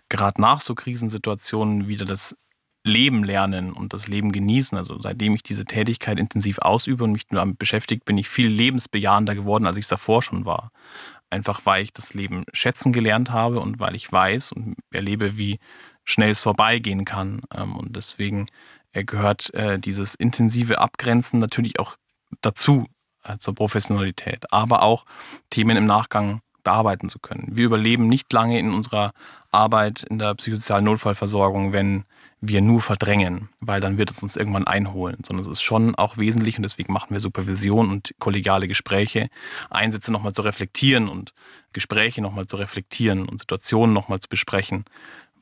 gerade 0.08 0.40
nach 0.40 0.62
so 0.62 0.74
Krisensituationen 0.74 1.90
wieder 1.90 2.06
das 2.06 2.38
Leben 2.86 3.26
lernen 3.26 3.74
und 3.74 3.92
das 3.92 4.08
Leben 4.08 4.32
genießen. 4.32 4.78
Also 4.78 4.98
seitdem 4.98 5.36
ich 5.36 5.44
diese 5.44 5.66
Tätigkeit 5.66 6.20
intensiv 6.20 6.60
ausübe 6.60 7.04
und 7.04 7.12
mich 7.12 7.28
damit 7.28 7.60
beschäftigt, 7.60 8.06
bin 8.06 8.18
ich 8.18 8.30
viel 8.30 8.48
lebensbejahender 8.48 9.36
geworden, 9.36 9.66
als 9.66 9.76
ich 9.76 9.84
es 9.84 9.90
davor 9.90 10.22
schon 10.22 10.46
war 10.46 10.72
einfach 11.32 11.62
weil 11.66 11.84
ich 11.84 11.94
das 11.94 12.14
Leben 12.14 12.46
schätzen 12.54 12.94
gelernt 12.94 13.32
habe 13.32 13.60
und 13.60 13.80
weil 13.80 13.96
ich 13.96 14.12
weiß 14.12 14.52
und 14.52 14.76
erlebe, 14.92 15.38
wie 15.38 15.60
schnell 16.04 16.32
es 16.32 16.42
vorbeigehen 16.42 17.06
kann. 17.06 17.42
Ähm, 17.56 17.76
und 17.76 17.96
deswegen 17.96 18.48
äh, 18.94 19.04
gehört 19.04 19.54
äh, 19.54 19.80
dieses 19.80 20.16
intensive 20.16 20.80
Abgrenzen 20.80 21.40
natürlich 21.40 21.80
auch 21.80 21.96
dazu 22.42 22.88
äh, 23.24 23.38
zur 23.38 23.56
Professionalität, 23.56 24.52
aber 24.52 24.84
auch 24.84 25.06
Themen 25.50 25.78
im 25.78 25.86
Nachgang 25.86 26.42
bearbeiten 26.64 27.10
zu 27.10 27.20
können. 27.20 27.48
Wir 27.52 27.66
überleben 27.66 28.08
nicht 28.08 28.32
lange 28.34 28.60
in 28.60 28.72
unserer 28.72 29.14
Arbeit 29.52 30.04
in 30.04 30.20
der 30.20 30.36
psychosozialen 30.36 30.86
Notfallversorgung, 30.86 31.74
wenn 31.74 32.06
wir 32.42 32.62
nur 32.62 32.82
verdrängen, 32.82 33.50
weil 33.60 33.80
dann 33.80 34.00
wird 34.00 34.10
es 34.10 34.22
uns 34.24 34.36
irgendwann 34.36 34.66
einholen, 34.66 35.20
sondern 35.24 35.46
es 35.46 35.52
ist 35.52 35.62
schon 35.62 35.94
auch 35.94 36.18
wesentlich 36.18 36.58
und 36.58 36.64
deswegen 36.64 36.92
machen 36.92 37.12
wir 37.12 37.20
Supervision 37.20 37.92
und 37.92 38.16
kollegiale 38.18 38.68
Gespräche, 38.68 39.30
Einsätze 39.70 40.12
nochmal 40.12 40.34
zu 40.34 40.42
reflektieren 40.42 41.08
und 41.08 41.34
Gespräche 41.72 42.22
nochmal 42.22 42.48
zu 42.48 42.58
reflektieren 42.58 43.30
und 43.30 43.40
Situationen 43.40 43.94
nochmal 43.94 44.20
zu 44.20 44.28
besprechen, 44.28 44.86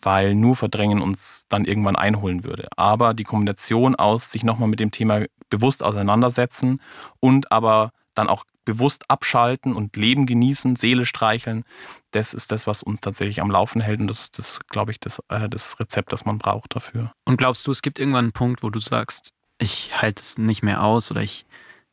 weil 0.01 0.35
nur 0.35 0.57
Verdrängen 0.57 1.01
uns 1.01 1.45
dann 1.47 1.63
irgendwann 1.63 1.95
einholen 1.95 2.43
würde. 2.43 2.67
Aber 2.75 3.13
die 3.13 3.23
Kombination 3.23 3.95
aus 3.95 4.31
sich 4.31 4.43
nochmal 4.43 4.67
mit 4.67 4.81
dem 4.81 4.91
Thema 4.91 5.23
bewusst 5.49 5.81
auseinandersetzen 5.81 6.81
und 7.21 7.51
aber 7.51 7.91
dann 8.13 8.27
auch 8.27 8.43
bewusst 8.65 9.09
abschalten 9.09 9.73
und 9.73 9.95
Leben 9.95 10.25
genießen, 10.25 10.75
Seele 10.75 11.05
streicheln, 11.05 11.63
das 12.11 12.33
ist 12.33 12.51
das, 12.51 12.67
was 12.67 12.83
uns 12.83 13.01
tatsächlich 13.01 13.41
am 13.41 13.51
Laufen 13.51 13.81
hält. 13.81 13.99
Und 13.99 14.07
das 14.07 14.21
ist, 14.21 14.39
das, 14.39 14.59
glaube 14.69 14.91
ich, 14.91 14.99
das, 14.99 15.21
äh, 15.29 15.49
das 15.49 15.79
Rezept, 15.79 16.11
das 16.11 16.25
man 16.25 16.37
braucht 16.37 16.75
dafür. 16.75 17.11
Und 17.25 17.37
glaubst 17.37 17.65
du, 17.67 17.71
es 17.71 17.81
gibt 17.81 17.99
irgendwann 17.99 18.25
einen 18.25 18.31
Punkt, 18.31 18.63
wo 18.63 18.69
du 18.69 18.79
sagst, 18.79 19.31
ich 19.59 20.01
halte 20.01 20.21
es 20.21 20.37
nicht 20.37 20.63
mehr 20.63 20.83
aus 20.83 21.11
oder 21.11 21.21
ich, 21.21 21.45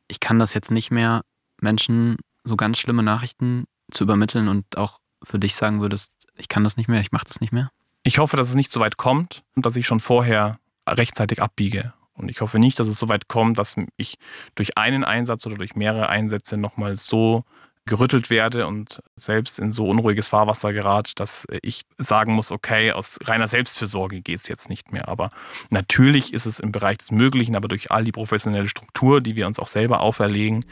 ich 0.08 0.20
kann 0.20 0.38
das 0.38 0.54
jetzt 0.54 0.70
nicht 0.70 0.90
mehr, 0.90 1.22
Menschen 1.60 2.16
so 2.44 2.56
ganz 2.56 2.78
schlimme 2.78 3.02
Nachrichten 3.02 3.64
zu 3.90 4.04
übermitteln 4.04 4.48
und 4.48 4.76
auch 4.76 4.98
für 5.22 5.38
dich 5.38 5.54
sagen 5.54 5.80
würdest, 5.80 6.12
ich 6.36 6.48
kann 6.48 6.64
das 6.64 6.76
nicht 6.76 6.88
mehr, 6.88 7.00
ich 7.00 7.12
mache 7.12 7.24
das 7.26 7.40
nicht 7.40 7.52
mehr? 7.52 7.70
Ich 8.02 8.18
hoffe, 8.18 8.36
dass 8.36 8.50
es 8.50 8.54
nicht 8.54 8.70
so 8.70 8.80
weit 8.80 8.98
kommt 8.98 9.42
und 9.56 9.66
dass 9.66 9.74
ich 9.74 9.86
schon 9.86 10.00
vorher 10.00 10.58
rechtzeitig 10.88 11.42
abbiege 11.42 11.92
und 12.16 12.30
ich 12.30 12.40
hoffe 12.40 12.58
nicht, 12.58 12.80
dass 12.80 12.88
es 12.88 12.98
so 12.98 13.08
weit 13.08 13.28
kommt, 13.28 13.58
dass 13.58 13.76
ich 13.96 14.18
durch 14.54 14.78
einen 14.78 15.04
Einsatz 15.04 15.46
oder 15.46 15.56
durch 15.56 15.76
mehrere 15.76 16.08
Einsätze 16.08 16.56
nochmal 16.56 16.96
so 16.96 17.44
gerüttelt 17.86 18.30
werde 18.30 18.66
und 18.66 19.00
selbst 19.16 19.58
in 19.58 19.70
so 19.70 19.88
unruhiges 19.88 20.28
Fahrwasser 20.28 20.72
gerate, 20.72 21.12
dass 21.14 21.46
ich 21.62 21.82
sagen 21.98 22.34
muss, 22.34 22.50
okay, 22.50 22.92
aus 22.92 23.18
reiner 23.24 23.46
Selbstfürsorge 23.46 24.20
geht 24.20 24.40
es 24.40 24.48
jetzt 24.48 24.68
nicht 24.68 24.92
mehr. 24.92 25.08
Aber 25.08 25.30
natürlich 25.70 26.34
ist 26.34 26.46
es 26.46 26.58
im 26.58 26.72
Bereich 26.72 26.98
des 26.98 27.12
Möglichen, 27.12 27.54
aber 27.54 27.68
durch 27.68 27.92
all 27.92 28.04
die 28.04 28.12
professionelle 28.12 28.68
Struktur, 28.68 29.20
die 29.20 29.36
wir 29.36 29.46
uns 29.46 29.60
auch 29.60 29.68
selber 29.68 30.00
auferlegen, 30.00 30.64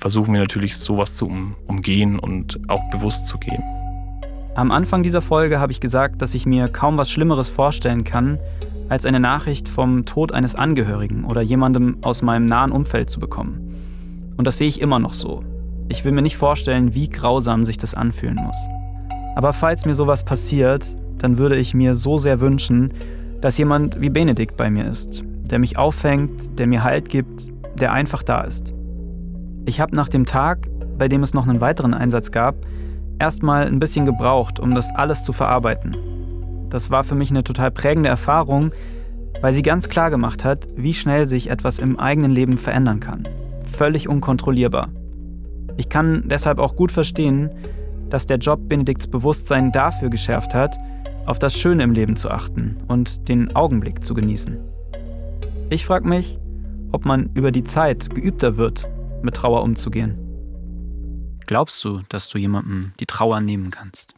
versuchen 0.00 0.32
wir 0.32 0.40
natürlich 0.40 0.78
sowas 0.78 1.16
zu 1.16 1.26
umgehen 1.66 2.18
und 2.18 2.60
auch 2.68 2.88
bewusst 2.90 3.26
zu 3.26 3.38
gehen. 3.38 3.62
Am 4.54 4.70
Anfang 4.70 5.02
dieser 5.02 5.22
Folge 5.22 5.58
habe 5.58 5.72
ich 5.72 5.80
gesagt, 5.80 6.22
dass 6.22 6.34
ich 6.34 6.46
mir 6.46 6.68
kaum 6.68 6.96
was 6.98 7.10
Schlimmeres 7.10 7.50
vorstellen 7.50 8.04
kann, 8.04 8.38
als 8.88 9.06
eine 9.06 9.20
Nachricht 9.20 9.68
vom 9.68 10.04
Tod 10.04 10.32
eines 10.32 10.54
Angehörigen 10.54 11.24
oder 11.24 11.40
jemandem 11.40 11.98
aus 12.02 12.22
meinem 12.22 12.46
nahen 12.46 12.72
Umfeld 12.72 13.10
zu 13.10 13.20
bekommen. 13.20 13.74
Und 14.36 14.46
das 14.46 14.58
sehe 14.58 14.68
ich 14.68 14.80
immer 14.80 14.98
noch 14.98 15.14
so. 15.14 15.44
Ich 15.90 16.04
will 16.04 16.12
mir 16.12 16.22
nicht 16.22 16.38
vorstellen, 16.38 16.94
wie 16.94 17.10
grausam 17.10 17.66
sich 17.66 17.76
das 17.76 17.94
anfühlen 17.94 18.36
muss. 18.36 18.56
Aber 19.36 19.52
falls 19.52 19.84
mir 19.84 19.94
sowas 19.94 20.24
passiert, 20.24 20.96
dann 21.18 21.36
würde 21.36 21.56
ich 21.56 21.74
mir 21.74 21.94
so 21.94 22.16
sehr 22.16 22.40
wünschen, 22.40 22.92
dass 23.42 23.58
jemand 23.58 24.00
wie 24.00 24.08
Benedikt 24.08 24.56
bei 24.56 24.70
mir 24.70 24.86
ist, 24.86 25.24
der 25.50 25.58
mich 25.58 25.76
auffängt, 25.76 26.58
der 26.58 26.66
mir 26.66 26.82
Halt 26.82 27.10
gibt, 27.10 27.52
der 27.78 27.92
einfach 27.92 28.22
da 28.22 28.40
ist. 28.40 28.72
Ich 29.66 29.80
habe 29.80 29.94
nach 29.94 30.08
dem 30.08 30.24
Tag, 30.24 30.68
bei 30.96 31.08
dem 31.08 31.22
es 31.22 31.34
noch 31.34 31.46
einen 31.46 31.60
weiteren 31.60 31.92
Einsatz 31.92 32.30
gab, 32.30 32.56
erstmal 33.18 33.66
ein 33.66 33.78
bisschen 33.78 34.06
gebraucht, 34.06 34.58
um 34.58 34.74
das 34.74 34.88
alles 34.94 35.24
zu 35.24 35.34
verarbeiten 35.34 35.96
das 36.70 36.90
war 36.90 37.04
für 37.04 37.14
mich 37.14 37.30
eine 37.30 37.44
total 37.44 37.70
prägende 37.70 38.08
Erfahrung, 38.08 38.72
weil 39.42 39.52
sie 39.52 39.62
ganz 39.62 39.88
klar 39.88 40.10
gemacht 40.10 40.44
hat, 40.44 40.68
wie 40.76 40.94
schnell 40.94 41.26
sich 41.26 41.50
etwas 41.50 41.78
im 41.78 41.98
eigenen 41.98 42.30
Leben 42.30 42.56
verändern 42.56 43.00
kann. 43.00 43.28
Völlig 43.66 44.08
unkontrollierbar. 44.08 44.88
Ich 45.80 45.88
kann 45.88 46.28
deshalb 46.28 46.58
auch 46.58 46.76
gut 46.76 46.92
verstehen, 46.92 47.48
dass 48.10 48.26
der 48.26 48.36
Job 48.36 48.68
Benedikts 48.68 49.06
Bewusstsein 49.06 49.72
dafür 49.72 50.10
geschärft 50.10 50.52
hat, 50.52 50.76
auf 51.24 51.38
das 51.38 51.58
Schöne 51.58 51.84
im 51.84 51.92
Leben 51.92 52.16
zu 52.16 52.30
achten 52.30 52.76
und 52.86 53.30
den 53.30 53.56
Augenblick 53.56 54.04
zu 54.04 54.12
genießen. 54.12 54.58
Ich 55.70 55.86
frage 55.86 56.06
mich, 56.06 56.38
ob 56.92 57.06
man 57.06 57.30
über 57.32 57.50
die 57.50 57.64
Zeit 57.64 58.10
geübter 58.10 58.58
wird, 58.58 58.90
mit 59.22 59.36
Trauer 59.36 59.62
umzugehen. 59.62 60.18
Glaubst 61.46 61.82
du, 61.82 62.02
dass 62.10 62.28
du 62.28 62.36
jemandem 62.36 62.92
die 63.00 63.06
Trauer 63.06 63.40
nehmen 63.40 63.70
kannst? 63.70 64.12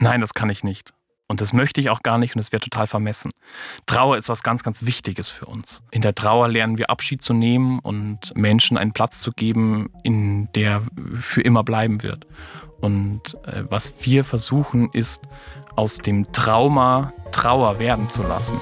Nein, 0.00 0.20
das 0.20 0.34
kann 0.34 0.50
ich 0.50 0.64
nicht. 0.64 0.92
Und 1.26 1.40
das 1.40 1.52
möchte 1.52 1.80
ich 1.80 1.88
auch 1.88 2.02
gar 2.02 2.18
nicht 2.18 2.34
und 2.34 2.40
es 2.40 2.52
wäre 2.52 2.60
total 2.60 2.86
vermessen. 2.86 3.30
Trauer 3.86 4.18
ist 4.18 4.28
was 4.28 4.42
ganz, 4.42 4.62
ganz 4.62 4.84
Wichtiges 4.84 5.30
für 5.30 5.46
uns. 5.46 5.82
In 5.90 6.02
der 6.02 6.14
Trauer 6.14 6.48
lernen 6.48 6.76
wir 6.76 6.90
Abschied 6.90 7.22
zu 7.22 7.32
nehmen 7.32 7.78
und 7.78 8.36
Menschen 8.36 8.76
einen 8.76 8.92
Platz 8.92 9.20
zu 9.20 9.32
geben, 9.32 9.90
in 10.02 10.52
der 10.52 10.82
für 11.14 11.40
immer 11.40 11.64
bleiben 11.64 12.02
wird. 12.02 12.26
Und 12.80 13.34
äh, 13.46 13.64
was 13.68 13.94
wir 14.00 14.24
versuchen, 14.24 14.90
ist, 14.92 15.22
aus 15.76 15.98
dem 15.98 16.30
Trauma 16.32 17.14
Trauer 17.32 17.78
werden 17.78 18.10
zu 18.10 18.22
lassen. 18.22 18.58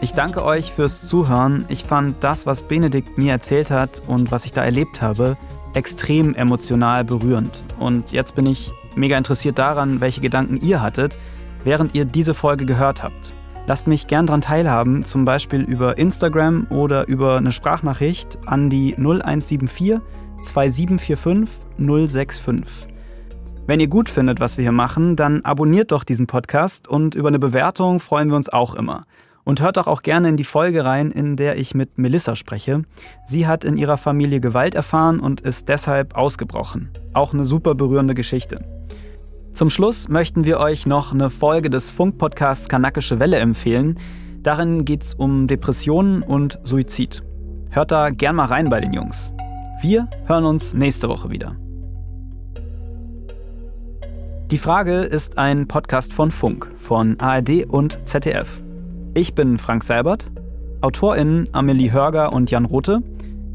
Ich 0.00 0.12
danke 0.12 0.44
euch 0.44 0.72
fürs 0.72 1.08
Zuhören. 1.08 1.64
Ich 1.68 1.82
fand 1.82 2.22
das, 2.22 2.46
was 2.46 2.62
Benedikt 2.62 3.18
mir 3.18 3.32
erzählt 3.32 3.72
hat 3.72 4.00
und 4.06 4.30
was 4.30 4.44
ich 4.44 4.52
da 4.52 4.62
erlebt 4.62 5.02
habe, 5.02 5.36
extrem 5.74 6.34
emotional 6.34 7.04
berührend. 7.04 7.64
Und 7.80 8.12
jetzt 8.12 8.36
bin 8.36 8.46
ich 8.46 8.72
mega 8.94 9.18
interessiert 9.18 9.58
daran, 9.58 10.00
welche 10.00 10.20
Gedanken 10.20 10.58
ihr 10.62 10.80
hattet, 10.80 11.18
während 11.64 11.96
ihr 11.96 12.04
diese 12.04 12.34
Folge 12.34 12.64
gehört 12.64 13.02
habt. 13.02 13.32
Lasst 13.66 13.88
mich 13.88 14.06
gern 14.06 14.26
daran 14.26 14.40
teilhaben, 14.40 15.04
zum 15.04 15.24
Beispiel 15.24 15.62
über 15.62 15.98
Instagram 15.98 16.68
oder 16.70 17.08
über 17.08 17.36
eine 17.36 17.50
Sprachnachricht 17.50 18.38
an 18.46 18.70
die 18.70 18.94
0174 18.94 19.98
2745 20.42 21.48
065. 21.76 22.88
Wenn 23.66 23.80
ihr 23.80 23.88
gut 23.88 24.08
findet, 24.08 24.38
was 24.38 24.58
wir 24.58 24.62
hier 24.62 24.72
machen, 24.72 25.16
dann 25.16 25.42
abonniert 25.42 25.90
doch 25.90 26.04
diesen 26.04 26.28
Podcast 26.28 26.86
und 26.86 27.16
über 27.16 27.28
eine 27.28 27.40
Bewertung 27.40 27.98
freuen 27.98 28.28
wir 28.28 28.36
uns 28.36 28.48
auch 28.48 28.76
immer. 28.76 29.04
Und 29.48 29.62
hört 29.62 29.78
doch 29.78 29.86
auch 29.86 30.02
gerne 30.02 30.28
in 30.28 30.36
die 30.36 30.44
Folge 30.44 30.84
rein, 30.84 31.10
in 31.10 31.34
der 31.34 31.56
ich 31.56 31.74
mit 31.74 31.96
Melissa 31.96 32.36
spreche. 32.36 32.82
Sie 33.24 33.46
hat 33.46 33.64
in 33.64 33.78
ihrer 33.78 33.96
Familie 33.96 34.40
Gewalt 34.40 34.74
erfahren 34.74 35.20
und 35.20 35.40
ist 35.40 35.70
deshalb 35.70 36.16
ausgebrochen. 36.16 36.90
Auch 37.14 37.32
eine 37.32 37.46
super 37.46 37.74
berührende 37.74 38.12
Geschichte. 38.12 38.60
Zum 39.54 39.70
Schluss 39.70 40.10
möchten 40.10 40.44
wir 40.44 40.60
euch 40.60 40.84
noch 40.84 41.14
eine 41.14 41.30
Folge 41.30 41.70
des 41.70 41.90
Funkpodcasts 41.92 42.68
Kanakische 42.68 43.20
Welle 43.20 43.38
empfehlen. 43.38 43.98
Darin 44.42 44.84
geht 44.84 45.02
es 45.02 45.14
um 45.14 45.46
Depressionen 45.46 46.22
und 46.22 46.58
Suizid. 46.64 47.22
Hört 47.70 47.90
da 47.90 48.10
gern 48.10 48.36
mal 48.36 48.48
rein 48.48 48.68
bei 48.68 48.80
den 48.80 48.92
Jungs. 48.92 49.32
Wir 49.80 50.10
hören 50.26 50.44
uns 50.44 50.74
nächste 50.74 51.08
Woche 51.08 51.30
wieder. 51.30 51.56
Die 54.50 54.58
Frage 54.58 54.96
ist 54.96 55.38
ein 55.38 55.66
Podcast 55.66 56.12
von 56.12 56.30
Funk, 56.30 56.70
von 56.76 57.18
ARD 57.18 57.64
und 57.64 57.98
ZDF. 58.04 58.60
Ich 59.18 59.34
bin 59.34 59.58
Frank 59.58 59.82
Seibert, 59.82 60.30
AutorInnen 60.80 61.48
Amelie 61.50 61.90
Hörger 61.90 62.32
und 62.32 62.52
Jan 62.52 62.64
Rothe, 62.64 63.02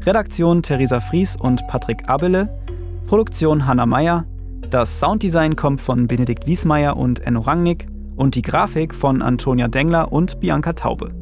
Redaktion 0.02 0.62
Theresa 0.62 1.00
Fries 1.00 1.36
und 1.40 1.66
Patrick 1.68 2.06
Abele, 2.06 2.54
Produktion 3.06 3.66
Hanna 3.66 3.86
Meyer, 3.86 4.26
das 4.68 5.00
Sounddesign 5.00 5.56
kommt 5.56 5.80
von 5.80 6.06
Benedikt 6.06 6.46
Wiesmeier 6.46 6.98
und 6.98 7.20
Enno 7.20 7.40
Rangnick 7.40 7.86
und 8.14 8.34
die 8.34 8.42
Grafik 8.42 8.94
von 8.94 9.22
Antonia 9.22 9.66
Dengler 9.68 10.12
und 10.12 10.38
Bianca 10.38 10.74
Taube. 10.74 11.14